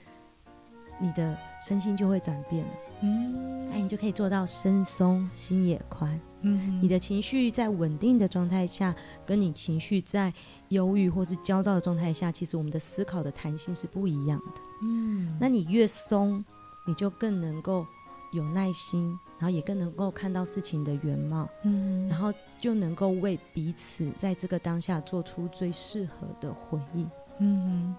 [0.99, 6.19] 你的身心就会转变了，嗯，哎，你就可以做到身松心也宽。
[6.41, 10.33] 嗯，你的情绪在稳定的状态下，跟你情绪在
[10.69, 14.61] 忧郁或是焦躁的状态下，其实我们的思考的弹性是不一样的。
[14.83, 16.43] 嗯，那你越松，
[16.85, 17.85] 你就更能够
[18.31, 21.49] 有耐心，然后也更能够看到事情的原貌。
[21.63, 22.31] 嗯，然后
[22.61, 27.09] 就能够为彼此在这个当下做出最适合的回应。
[27.39, 27.95] 嗯。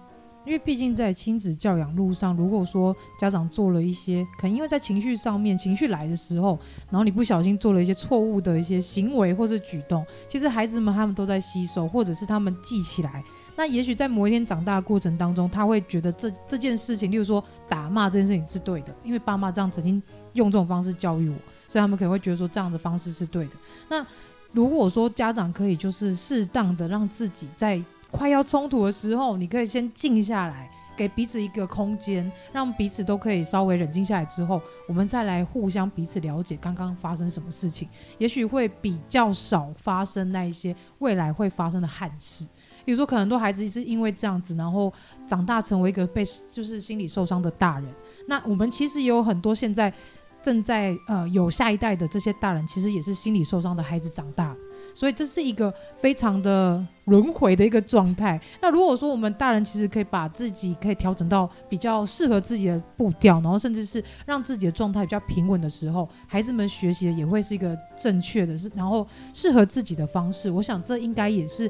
[0.47, 6.57] 因为毕竟在亲子教养路上，如果说家长做了一些，可能因为在情绪上面，情绪来的时候，
[6.89, 13.21] 然后你不小心做了一些错误的一些行为或者举动，其实孩子们他们都在吸收，或者是他们记起来。
[13.57, 21.35] 那也许在某一天长大的过程当中，他会觉得这这件事情，例如说打骂这件事情是对的，因为爸妈这样曾经用这种方式教育我，
[21.67, 23.51] 所以他们可能会觉得说这样的方式是对的。
[23.89, 24.05] 那
[24.53, 27.81] 如果说家长可以就是适当的让自己在
[28.17, 42.47] 快要冲突的时候，你可以先静下来，给彼此一个空间，让彼此都可以稍微冷静下来之后，我们再来互相彼此了解刚刚发生什么事情，也许会比较少发生那一些未来会发生的憾事。
[42.83, 44.91] 比如说，可能很多孩子是因为这样子，然后
[45.27, 47.93] 长大成为一个被就是心理受伤的大人。
[48.27, 49.93] 那我们其实也有很多现在
[50.41, 54.55] 正在呃有下一代的这些大人，其实也是心理受伤的孩子长大。
[54.97, 58.41] 所以这是一个非常的轮回的一个状态。
[58.59, 69.05] 那如果说我们大人其实可以把自己可以调整到比较适合自己的步调，然后甚至是让自己的状态比较平稳的时候，孩子们学习的也会是一个正确的，是然后
[69.35, 70.49] 适合自己的方式。
[70.49, 71.69] 我想这应该也是。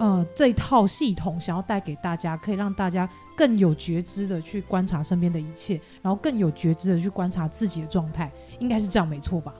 [0.00, 9.54] 呃，这套系统想要带给大家，可以让大家更有觉知的去观察身边的一切，然后更有觉知的去观察自己的状态，应该是这样，没错吧？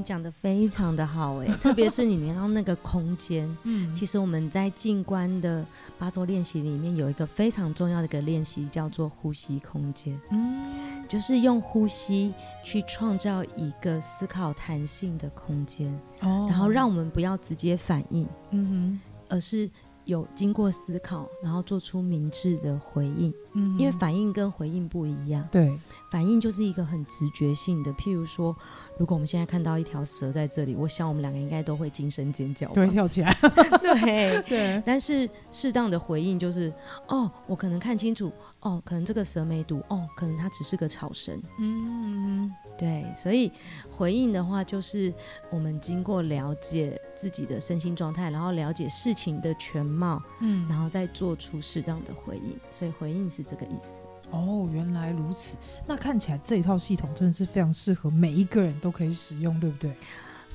[0.00, 5.64] 你讲的非常的好哎， 特别是你连到那个空间，嗯，其实我们在静观的
[5.98, 12.32] 八周练习里面有一个非常重要的一个练习，叫做呼吸空间，嗯，就是用呼吸
[12.64, 15.86] 去创造一个思考弹性的空间，
[16.22, 19.00] 哦，然后让我们不要直接反应，嗯哼。
[19.32, 19.70] 而是
[20.06, 23.32] 有经过思考，然后做出明智的回应。
[23.54, 25.48] 嗯，因为反应跟回应不一样。
[25.52, 25.72] 对，
[26.10, 27.92] 反应就是一个很直觉性的。
[27.94, 28.56] 譬如说，
[28.98, 33.34] 如果我们现在看到一条蛇在这里，我想我们两个应该都会惊声尖叫，对，跳起来。
[33.82, 34.82] 对对。
[34.86, 36.72] 但是适当的回应就是，
[37.08, 41.36] 哦，我可能看清楚，哦，可能这个蛇没毒，哦，可能它只是个草绳。
[41.58, 43.04] 嗯，对。
[43.16, 43.50] 所以
[43.90, 45.12] 回应的话，就是
[45.50, 52.56] 我们经过了解自己的身心状态，然后了解事情的全貌，嗯，然后再做出适当的回应。
[52.70, 53.40] 所以回应是。
[53.40, 55.56] 是这个意思哦，原来如此。
[55.86, 59.92] 那看起来这一套系统真的是非常适合每一个人都可以使用，对不对？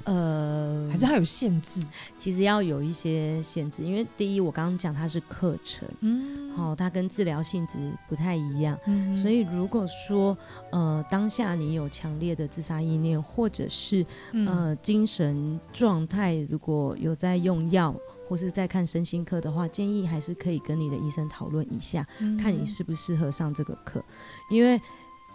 [0.03, 1.83] 呃，还是它有限制？
[2.15, 10.37] 其实要有一些限制，因为第一，我刚刚讲它是课程，嗯，好、哦，它跟治疗性质不太一样，嗯，所以如果说
[10.71, 14.05] 呃当下你有强烈的自杀意念，或者是
[14.45, 17.95] 呃精神状态如果有在用药。
[18.27, 24.03] 或是在看身心科的话，建议还是可以跟你的医生讨论一下，嗯、看你适不适合上这个课。
[24.49, 24.79] 因为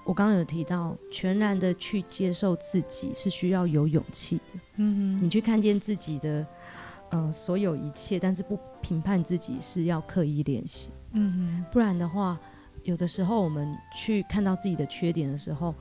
[0.04, 4.60] 我刚刚有提到，全然的去接受自己是需要有勇气的。
[4.76, 6.46] 嗯哼，你去看见自己的，
[7.10, 10.90] 呃，所有一切，但是不评判自己是要刻意练习。
[11.12, 12.38] 嗯哼，不然的话，
[12.84, 15.74] 有的时候我们去看到自己的缺点的时候。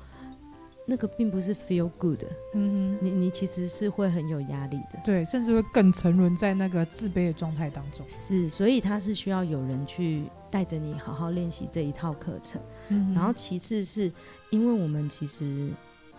[0.90, 8.04] 那个并不是 feel good 的，嗯哼，你你其实是会很有压力的，对，甚至会更沉沦在那个自卑的状态当中。
[8.08, 12.60] 是，所以他是需要有人去带着你好好练习这一套课程。
[12.88, 14.12] 嗯，然后其次是
[14.50, 15.70] 因为我们其实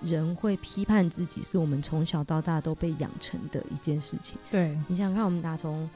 [0.01, 4.39] 人会批判自己，是我们从小到大都被养成的一件事情。
[4.51, 5.91] 对，你想想看，我们打从。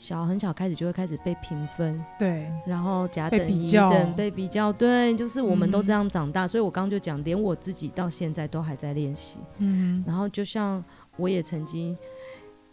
[0.00, 10.82] 小很小开始就会开始被评分，对，然后甲等乙等被比较，对，就是我们都这样长大，嗯、所以我刚刚就讲，连我自己到现在都还在练习，嗯，然后就像
[11.18, 11.94] 我也曾经，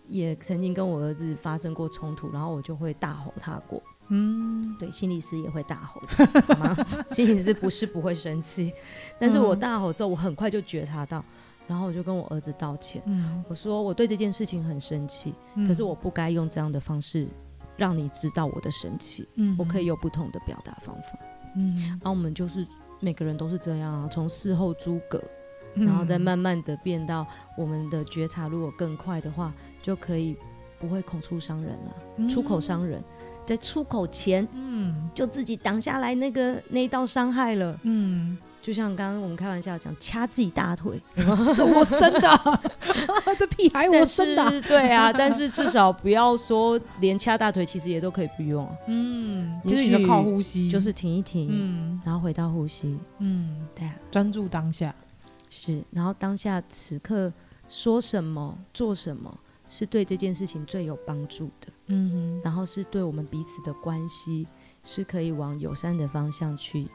[0.08, 6.02] 也曾经跟我儿子发生过冲突，然后我就会大吼他过，嗯，对，心理师也会大吼，
[6.48, 6.78] 好吗？
[7.10, 8.72] 心理师不是不会生气，
[9.20, 11.22] 但是我大吼之后，我很快就觉察到。
[11.67, 17.27] 然后我就跟我儿子道歉，嗯、我说我对这件事情很生气，嗯、可是我不该用这样的方式
[17.75, 21.19] 让你知道我的生气，嗯、我可以有不同的表达方法。
[21.56, 22.65] 嗯，然后我们就是
[23.01, 25.21] 每个人都是这样啊，从事后诸葛，
[25.75, 27.27] 嗯、然后再慢慢的变到
[27.58, 30.38] 我们的觉察，如果更快的话，就可以
[30.80, 33.03] 不会口出伤人了，嗯、出口伤人，
[33.45, 38.38] 在出口前，嗯，就自己挡下来那个那一道伤害了，嗯。
[38.67, 41.01] 就像刚刚我们开玩笑讲，掐自己大腿，
[41.56, 42.60] 这我生的，
[43.39, 48.69] 这屁孩我生的，对啊，但是至少不要说连掐大腿，其实也都可以不用。
[48.88, 54.93] 嗯，就是你要靠呼吸，就是停一停，嗯，然后回到呼吸，嗯，对啊，专注当下，
[55.49, 57.32] 是，然后当下此刻
[57.69, 59.34] 说什么做什么
[59.65, 64.45] 是对这件事情最有帮助的，嗯哼，然后是对我们彼此的关系
[64.84, 66.86] 是可以往友善的方向去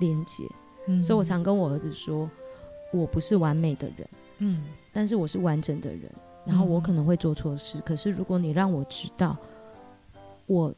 [0.00, 0.44] 连接。
[0.86, 2.28] 嗯、所以我常跟我儿子说，
[2.92, 6.10] 我不是完美的人，嗯，但是我是完整的人。
[6.44, 9.36] 然后我可能会做错事，嗯、可是如果你让我知道，
[10.46, 10.72] 我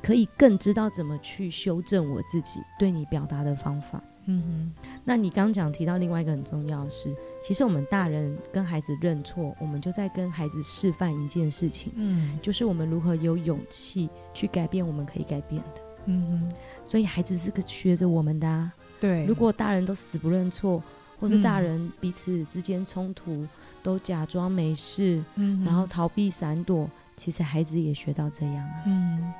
[0.00, 4.00] 可以更知道怎么去修正我自己对你表达的方法。
[4.26, 15.80] 嗯哼，那你刚讲提到另外一个很重要的是，其实我们大人跟孩子认错，我们就在跟孩子示范一件事情，嗯，就是我们如何有勇气去改变我们可以改变的。
[16.04, 16.52] 嗯哼，
[16.84, 18.72] 所以孩子是个学着我们的啊。
[19.00, 20.82] 对，如果大人都死不认错，
[21.18, 23.48] 或者大人彼此之间冲突、嗯、
[23.82, 28.82] 都假装没事，嗯、然后逃避闪躲，其实孩子也学到这样啊。
[28.86, 29.32] 嗯，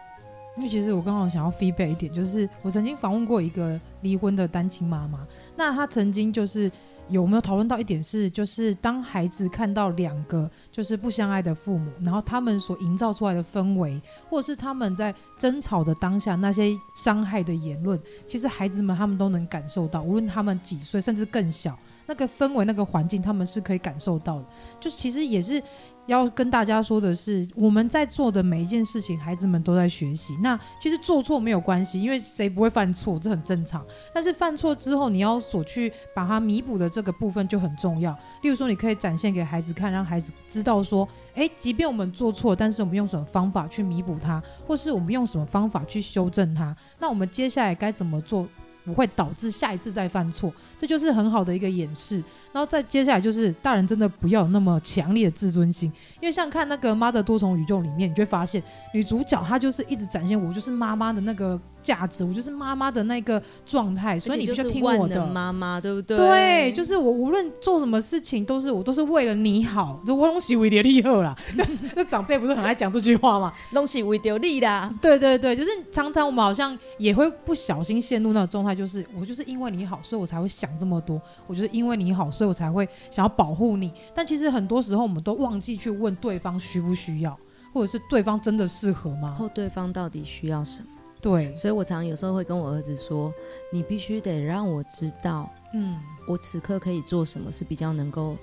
[0.57, 6.71] 因为其实我刚好想要 feedback 一点，就是我曾经访问过一个离婚的单亲妈妈，那她曾经就是。
[7.11, 21.79] 有没有讨论到一点是，就是当孩子看到两个就是不相爱的父母，然后他们所营造出来的氛围，或者是他们在争吵的当下那些伤害的言论，其实孩子们他们都能感受到，无论他们几岁，甚至更小。
[22.11, 24.45] 那个氛围、那个环境，他们是可以感受到的。
[24.81, 25.63] 就其实也是。
[26.07, 30.37] 要跟大家说的是，我们在做的每一件事情，孩子们都在学习。
[30.43, 33.87] 那其实做错没有关系，因为谁不会犯错，这很正常。
[34.13, 38.11] 但是犯错之后，你要所去把它弥补的这个部分就很重要。
[38.43, 46.75] 例如说，你可以展现给孩子看，让孩子知道说，诶，即便我们做错，但是我们用什么方法去弥补它，或是我们用什么方法去修正它。
[46.99, 48.49] 那我们接下来该怎么做，
[48.85, 50.53] 不会导致下一次再犯错？
[50.81, 52.25] 这就是很好的一个演示。
[52.53, 55.89] 然后再接下来就是大人真的不要有那么强烈的自尊心，
[56.21, 58.61] 因为像看那个《妈的多重宇宙》里面，你就会发现
[58.93, 66.17] 女主角她就是一直展现我就是妈妈的那个价值，我就是妈妈的那个状态，所以你必须听我的妈妈，对不对？
[66.17, 71.33] 对，就是我无论做什么事情都是我都是为了你好，就我东西为了你好啦。
[71.95, 73.53] 那长辈不是很爱讲这句话吗？
[73.73, 74.93] 东西为了你啦。
[75.01, 82.31] 对对对，就是常常我们好像也会不小心陷入那种状态，就是我就是因为你好，所以我才会想这么多，我觉得因为你好。
[82.31, 87.39] 所以我才会想要保护你，但其实很多时候我们都忘记去问对方需不需要，
[87.73, 89.35] 或者是对方真的适合吗？
[89.39, 90.87] 或对方到底需要什么？
[91.21, 93.31] 对，所以我常常有时候会跟我儿子说
[93.73, 98.37] ：“你必须得让我知道，嗯，我此刻可以做什么是比较能够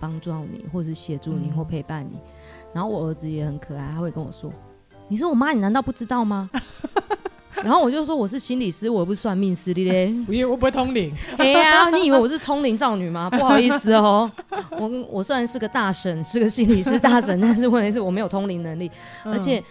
[0.00, 2.16] 帮助你，或是协助你，或陪伴你。
[2.16, 2.22] 嗯”
[2.74, 4.50] 然后我儿子也很可爱，他会跟我说
[5.06, 6.50] ：“你是我妈，你难道不知道吗？”
[7.62, 10.14] 然后我就说，我是心理师，我又不是算命师的嘞。
[10.26, 11.14] 我以 为我不会通灵。
[11.38, 13.30] 哎呀，你以为我是通灵少女吗？
[13.30, 14.30] 不好意思哦，
[14.72, 18.90] 我我虽然是个大神，是个心理师大神，但是问题是我没有通灵能力。
[19.24, 19.62] 嗯、而且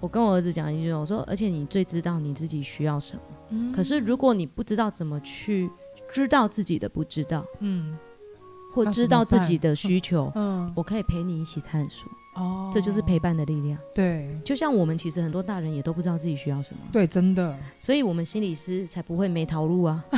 [0.00, 3.22] 我跟我儿子讲一句，我说，而且你最知道你自己需要什么。
[3.50, 5.70] 嗯、可是如果你不知道怎么去
[6.12, 7.96] 知道自己的不知道，嗯，
[8.72, 12.10] 或知道自己的需求，嗯，我可以陪你一起探索。
[12.36, 13.78] 哦，这就是陪伴的力量。
[13.94, 16.80] 对，就像我们其实很多大人也都不知道自己需要什么。
[16.92, 17.56] 对，真的。
[17.78, 20.04] 所以我们心理师才不会没逃路啊！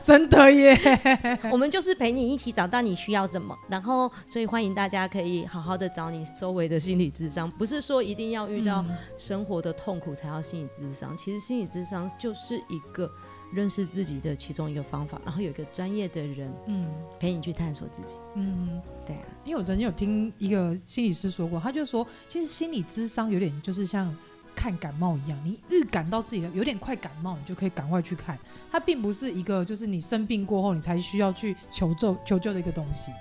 [0.00, 0.78] 真的耶！
[1.50, 8.84] 我们就是陪你一起找到你需要什么，然后所以欢迎大家可以好好的找你周围的心理智商，不是说一定要遇到
[9.16, 11.16] 生活的痛苦才要心理智商。
[11.18, 13.10] 其实心理智商就是一个。
[13.52, 16.84] 认识自己的其中一个方法，然后有一个专业的人，嗯，
[17.18, 19.22] 陪你去探索自己，嗯，对啊。
[19.44, 24.14] 因为我曾经有听一个心理师说过，他就说，其实心理智商有点就是像
[24.54, 28.38] 看感冒一样，你预感到自己有点快感冒，你就可以赶快去看。
[28.70, 33.12] 它并不是一个就是你生病过后你才需要去求救求救的一个东西。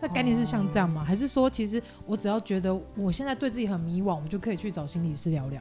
[0.00, 1.02] 那概念是像这样吗？
[1.02, 5.60] 哦，还是说，其实我只要觉得我现在对自己很迷惘，我就可以去找心理师聊聊？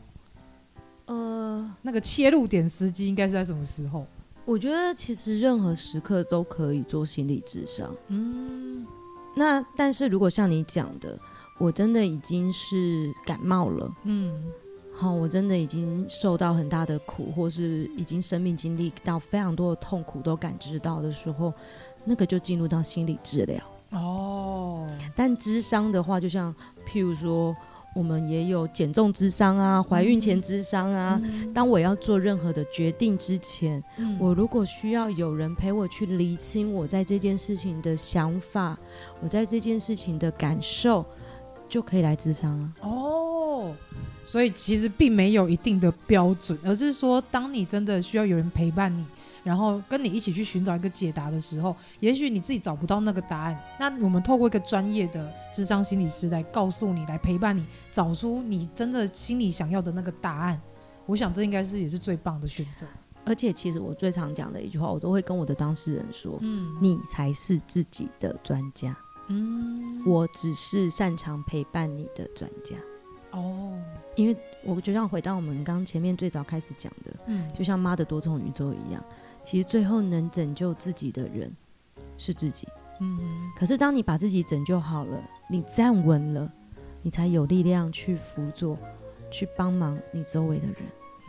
[1.07, 4.05] 呃，那个切入点时机应该是在什么时候？
[4.45, 7.93] 我觉得其实任何时刻都可以做心理智商。
[8.07, 8.85] 嗯，
[9.35, 11.19] 那但是如果像你讲的，
[11.57, 14.51] 我真的已经是感冒了，嗯，
[14.93, 21.53] 好，我真的已经受到很大的苦，或是已经生命经历到非常多的痛苦都感知到的时候，
[22.05, 23.61] 那个就进入到心理治疗。
[23.91, 26.53] 哦，但智商的话，就像
[26.85, 27.55] 譬如说。
[27.97, 31.19] 我们也有减重智商啊，怀孕前智商啊。
[31.23, 38.77] 嗯、当我要做任何的决定之前，嗯、我如果需要有人陪我去厘清我在这件事情的想法，
[39.19, 41.03] 我在这件事情的感受，
[41.67, 42.73] 就可以来智商了。
[42.81, 43.73] 哦，
[44.23, 49.03] 所以其实并没有一定的标准，而是说，当你真的需要有人陪伴你。
[49.47, 60.59] 然后跟你一起去寻找一个解答的时候，也许你自己找不到那个答案，那我们透过一个专业的智商心理师来告诉你，来陪伴你，找出你真的心里想要的那个答案。
[61.05, 62.85] 我想这应该是也是最棒的选择。
[63.23, 68.93] 而且其实我最常讲的一句话，我都会跟我的当事人说：“嗯，你才是自己的专家。
[69.29, 72.75] 嗯，我只是擅长陪伴你的专家。”
[73.31, 73.73] 哦，
[74.15, 79.03] 因为我就像回到我们刚前面最早开始讲的，嗯，就像妈的多重宇宙一样。
[79.47, 81.49] 其实最后能拯救自己的人
[82.17, 82.67] 是自己。
[82.99, 83.17] 嗯，
[83.55, 86.51] 可是当你把自己拯救好了，你站稳了，
[87.01, 88.77] 你才有力量去辅佐、
[89.31, 90.75] 去帮忙你周围的人。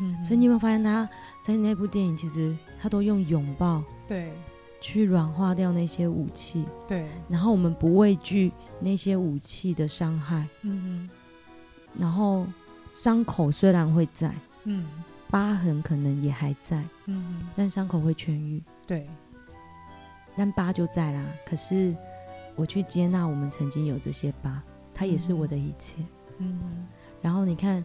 [0.01, 1.09] 嗯，所以你有没有发现他
[1.41, 4.33] 在那部电影，其实他都用拥抱对
[4.81, 8.51] 去软化掉那些武器对，然后我们不畏惧
[8.81, 10.45] 那些武器的伤害。
[10.63, 11.11] 嗯哼，
[11.97, 12.45] 然后
[12.95, 14.85] 伤口虽然会在，嗯。
[15.31, 19.07] 疤痕可能也还在，嗯，但伤口会痊愈，对，
[20.37, 21.27] 但疤就在啦。
[21.47, 21.95] 可是
[22.57, 24.63] 我去接纳我们曾经有这些疤，
[24.95, 25.97] 它也是我的一切，
[26.39, 26.87] 嗯。
[27.21, 27.85] 然后你看，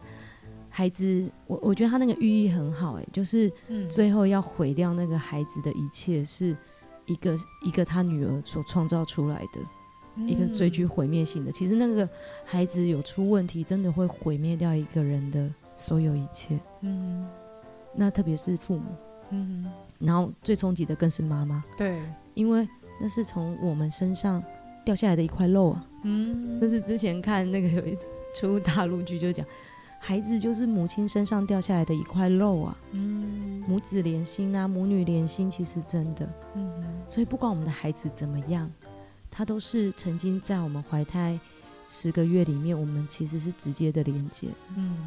[0.69, 3.51] 孩子，我我觉得他那个寓意很好，哎，就是
[3.89, 6.55] 最后要毁掉那个孩子的一切，是
[7.07, 7.35] 一个
[7.65, 9.61] 一个他女儿所创造出来的，
[10.15, 11.51] 嗯、一个最具毁灭性的。
[11.51, 12.07] 其实那个
[12.45, 15.51] 孩子有出问题，真的会毁灭掉一个人的。
[15.75, 17.27] 所有一切，嗯，
[17.93, 18.83] 那特别是父母，
[19.31, 22.01] 嗯，然后最冲击的更是妈妈，对，
[22.33, 22.67] 因为
[23.01, 24.43] 那是从我们身上
[24.85, 27.97] 掉下来的一块肉啊，嗯，这是之前看那个有一
[28.35, 29.45] 出大陆剧就讲。
[30.05, 38.69] 孩子就是母亲身上掉下来的一块肉啊，嗯，母子连心啊，母女连心，其实真的，嗯，所以不管我们的孩子怎么样，
[39.31, 41.39] 他都是曾经在我们怀胎
[41.87, 44.97] 十个月里面，我们其实是直接的连接，嗯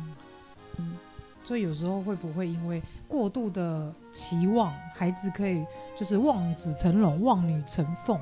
[0.79, 0.97] 嗯，
[1.45, 5.65] 所以有时候会不会因为过度的期望，孩子可以
[5.97, 8.19] 就是望子成龙、望女成凤？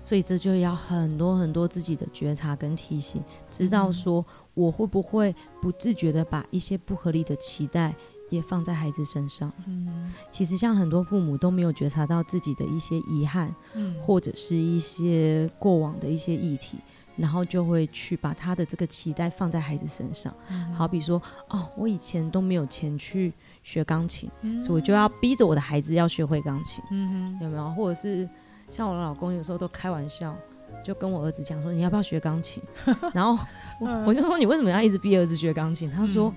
[0.00, 7.92] 所以这就要很多很多自己的觉察跟提醒，知道说我会不会不自觉的把一些不合理的期待
[8.30, 9.52] 也放在孩子身上。
[9.66, 16.78] 嗯，其实像很多父母都没有觉察到自己的一些遗憾，嗯，或者是一些过往的一些议题，
[17.18, 20.32] 然后就会去把他的这个期待放在孩子身上。
[20.48, 26.82] 嗯，好比说，哦，我以前都没有钱去学钢琴，嗯，所以我就要逼着我的孩子要学会钢琴。
[26.90, 27.70] 嗯哼，有没有？
[27.72, 28.26] 或者是。
[28.70, 30.36] 像我的老公有时候都开玩笑，
[30.84, 32.62] 就跟我儿子讲说：“你要不要学钢琴？”
[33.14, 33.42] 然后
[33.80, 36.28] 我，我就说：“你为什么要一直逼儿子学钢琴？”他说：“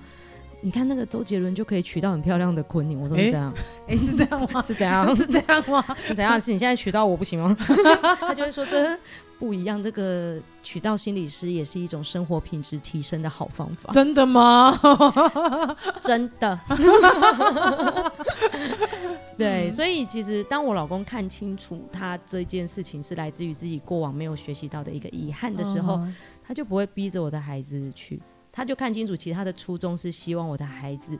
[0.62, 3.52] 你看那个周杰伦就可以娶到很漂亮的昆凌。”我说：“是这样，
[3.86, 4.62] 哎，是这样吗？
[4.66, 5.84] 是这样， 是这样吗？
[6.06, 6.40] 是怎样？
[6.40, 7.54] 是你现在娶到我不行吗？”
[8.20, 8.96] 他就会说：“这
[9.38, 14.78] 不一样，这个娶到心理师也是一种生活品质提升的好方法。”真的吗？
[16.00, 16.58] 真的。
[19.36, 26.14] 对，所以其实当我老公看清楚他这件事情是来自于自己过往没有学习到的一个遗憾的时候，嗯、
[26.46, 28.20] 他就不会逼着我的孩子去，
[28.52, 31.18] 他就看清楚，其实他的初衷是希望我的孩子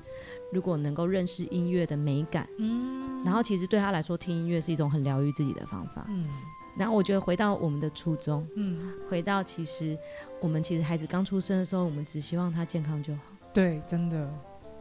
[0.52, 6.28] 如果能够认识音乐的美感，嗯，然后其实对他来说，听音乐是一种很疗愈自己的方法，嗯，
[6.76, 9.98] 然后我觉得回到我们的初衷，嗯，回到其实
[10.40, 13.22] 我们其实孩子刚出生的时候，我们只希望他健康就好，
[13.54, 14.30] 对，真的，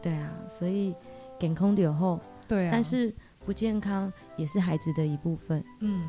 [0.02, 0.94] 对啊，所以
[1.40, 2.20] 健康点后。
[2.48, 3.14] 对啊，但是
[3.46, 5.64] 不健康也是孩子的一部分。
[5.80, 6.02] 嗯，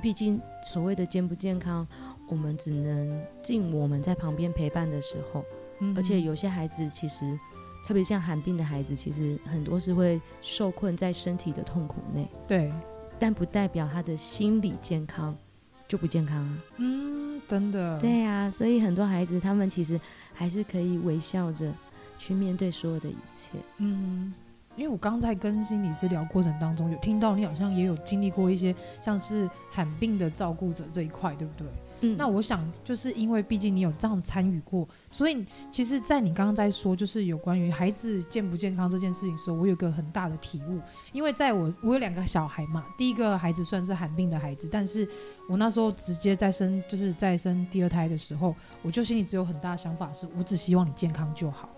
[0.00, 1.84] 毕竟所谓的健不健康，
[2.28, 5.44] 我们只能尽我们在旁边陪伴的时候。
[5.82, 7.38] 嗯，而且有些孩子其实，
[7.86, 12.28] 特别像寒病的孩子，其实很多是会受困在身体的痛苦内。
[12.46, 12.72] 对，
[13.18, 15.36] 但不代表他的心理健康
[15.88, 16.58] 就不健康啊。
[16.76, 17.98] 嗯，真的。
[18.00, 20.00] 对啊，所以很多孩子他们其实
[20.32, 21.72] 还是可以微笑着
[22.16, 23.58] 去面对所有的一切。
[23.78, 24.32] 嗯。
[24.74, 31.66] 因为我刚在跟心理师聊过程当中，有听到你好像也有经历过一些像是罕病的照顾者这一块，对不对？
[32.16, 40.80] 那我想就是因为毕竟你有这样参与过，所以其实，在你刚刚在说就是有关于孩子健不健康这件事情的时候，我有个很大的体悟。
[41.12, 45.08] 因为在我我有两个小孩嘛，第一个孩子算是寒病的孩子，但是
[45.48, 51.68] 我那时候直接在生就是在生第二胎的时候，我就心里只有很大的想法是，我只希望你健康就好。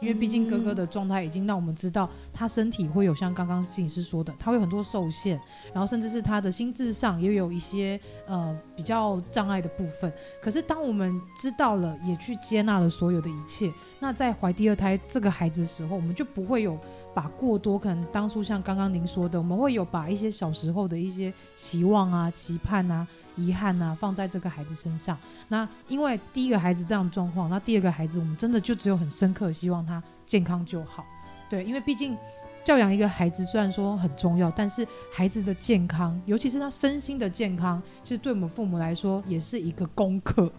[0.00, 5.40] 因为毕竟哥哥的状态已经让我们知道，他身体会有像刚刚摄影师说的，他会有很多受限，
[5.72, 10.12] 然后甚至是他的心智上也有一些呃比较障碍的部分。
[10.42, 16.78] 可是当我们知道了，也去接纳了所有的一切，那在怀第二胎这个孩子的时候，我们就不会有
[17.14, 23.06] 把过多可能当初像刚刚您说的，我们会有把一些小时候的一些期望啊、期盼啊。
[23.36, 25.18] 遗憾、啊，放在这个孩子身上。
[25.48, 31.04] 那因为第一个孩子这样状况，那第二个孩子我们真的就只有很深刻希望他健康就好。
[31.50, 32.16] 对，因为毕竟
[32.64, 40.52] 教养一个孩子虽然说很重要，但是孩子的健康，尤其是他身心的健康，其实对我们父母来说也是一个功课。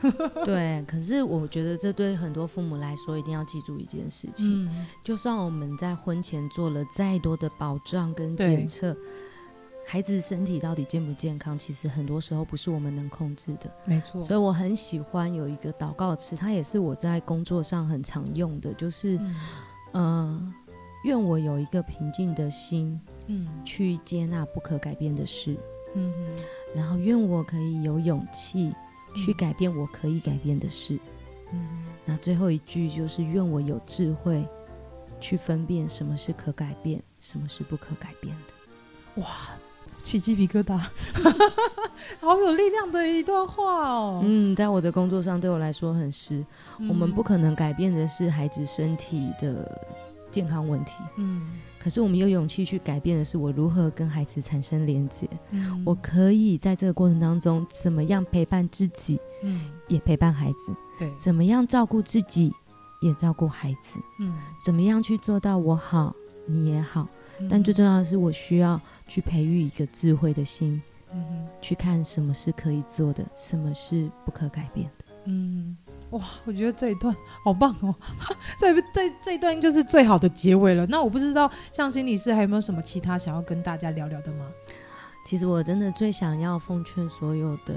[0.44, 8.96] 对，可是我觉得这对很多父母来说一定要记住一件事情：嗯、就算我们在婚前做了再多的保障跟检测。
[9.90, 13.72] 孩子身体到底健不健康，其实很多时候不是我们能控制的。
[13.86, 19.34] 没错，所以我很喜欢有一个祷告词，它也是我在工作上很常用的，就是，嗯，
[19.92, 20.54] 呃、
[21.04, 25.56] 愿我有一个平静的心，嗯，去接纳不可改变的事，
[25.94, 26.12] 嗯，
[26.76, 28.70] 然后愿我可以有勇气
[29.14, 30.98] 去改变我可以改变的事，
[31.52, 34.46] 嗯，那最后一句就是愿我有智慧
[35.20, 39.22] 去分辨什么是可改变，什么是不可改变的。
[39.22, 39.26] 哇！
[40.00, 40.78] 起鸡皮疙瘩，
[42.20, 44.20] 好有力量的一段话哦。
[44.24, 46.42] 嗯，在我的工作上，对我来说很是。
[46.78, 49.86] 嗯、我们不可能改变的是孩子身体的
[50.30, 50.94] 健康问题。
[51.16, 55.26] 嗯，可是我们有勇气去改变的是我如何跟孩子产生连接。
[55.52, 59.18] 嗯，我可以在这个过程当中，怎么样陪伴自己？
[59.42, 60.76] 嗯，也陪伴孩子。
[60.98, 62.52] 对，怎么样照顾自己，
[63.00, 63.98] 也照顾孩子。
[64.20, 66.14] 嗯，怎么样去做到我好，
[66.44, 67.08] 你也好。
[67.48, 70.82] 但最重要的是，我需要去培育一个智慧的心，
[71.14, 75.04] 嗯，去看什么是可以做的，什么是不可改变的。
[75.24, 75.74] 嗯，
[76.10, 77.94] 哇，我觉得这一段好棒哦！
[78.58, 80.86] 这这这一段就是最好的结尾了。
[80.86, 84.46] 那我不知道，像心理师还有没有什么其他想要跟大家聊聊的吗？
[85.26, 87.74] 其实我真的最想要奉劝所有的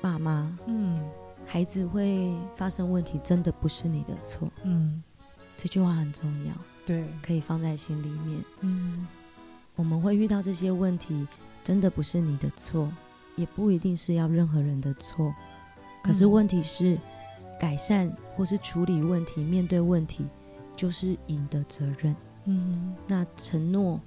[0.00, 0.96] 爸妈，嗯，
[1.44, 5.02] 孩子会发生问题，真的不是你的错，嗯，
[5.56, 6.52] 这句话很重要，
[6.86, 9.04] 对，可以放在心里面，嗯，
[9.74, 11.26] 我们会遇到这些问题，
[11.64, 12.88] 真的不是你的错，
[13.34, 15.34] 也不一定是要任何人的错。
[16.02, 17.00] 可是问题是，嗯、
[17.58, 20.26] 改善或是处理问题、面对问题，
[20.74, 22.14] 就是赢的责任。
[22.44, 24.00] 嗯，那承诺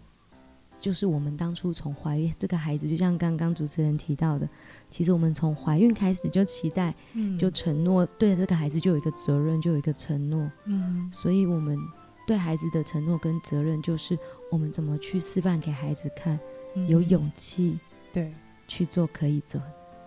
[0.80, 4.50] 就是我们当初从怀孕这个孩子，就像刚刚主持人提到的，
[4.90, 10.50] 其实我们从怀孕开始就期待，嗯、就承诺对这个孩子就有一个责任，就有一个承诺。
[10.66, 11.78] 嗯，所以我们
[12.26, 14.18] 对孩子的承诺跟责任，就是
[14.52, 16.40] 我们怎么去示范给孩子看，
[16.74, 17.78] 嗯、有勇气
[18.12, 18.34] 对
[18.68, 19.62] 去做可以做。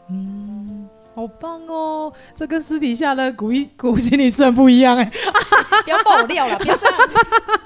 [0.08, 0.88] 嗯。
[1.14, 2.12] 好棒哦！
[2.34, 5.04] 这跟私底下的古一古心理师很不一样哎，
[5.84, 6.98] 不要爆我料了，不要这样。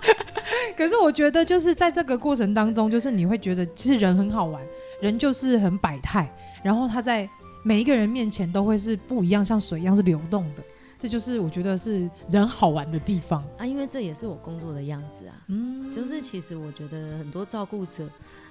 [0.77, 4.63] 可是我觉得，就是在这个过程当中，就是你会觉得，其实人很好玩，
[5.01, 6.31] 人就是很百态，
[6.63, 7.29] 然后他在
[7.65, 10.63] 每一个人面前都会是不一样，像水一样是流动的。
[10.99, 15.35] 这就是我觉得是人好玩的地方啊，因为这也是我工作的样子啊。
[15.47, 18.09] 嗯，就是其实我觉得很多照顾者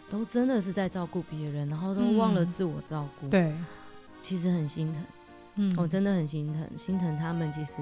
[0.09, 3.27] 都真的是在照顾别人，然后都忘了自我照顾。
[3.27, 3.53] 嗯，对。
[4.21, 5.03] 其实很心疼，
[5.55, 7.51] 嗯，我真的很心疼，心疼他们。
[7.51, 7.77] 其实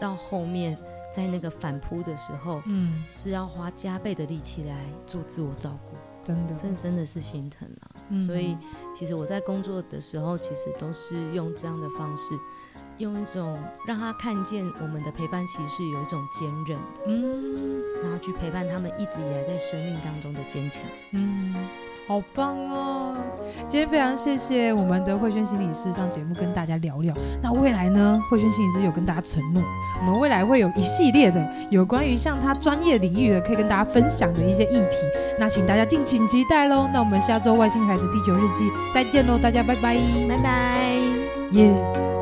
[0.00, 0.76] 到后面
[1.14, 7.90] 在那个反扑的时候，嗯，是要花加倍的力气来做自我照顾，真的，真真的是心疼啊。
[8.10, 8.56] 嗯，所以
[8.94, 12.34] 其实我在工作的时候，其实都是用这样的方式，
[12.98, 21.54] 用一种让他看见我们的陪伴其实是有一种坚韧的，嗯，然后去陪伴他们一直以来在生命当中的坚强，嗯。
[22.06, 23.14] 好棒哦！
[23.66, 27.14] 今天非常谢谢我们的慧轩心理师上节目跟大家聊聊。
[27.42, 28.20] 那未来呢？
[28.30, 29.62] 慧轩心理师有跟大家承诺，
[30.00, 34.96] 我们未来会有一系列的有关于像他专业领域的，可以跟大家分享的一些议题。
[35.40, 36.88] 那请大家敬请期待喽！
[36.92, 39.38] 那我们下周外星孩子地球日记再见喽！
[39.38, 39.96] 大家拜拜，
[40.28, 40.92] 拜拜，
[41.52, 42.13] 耶。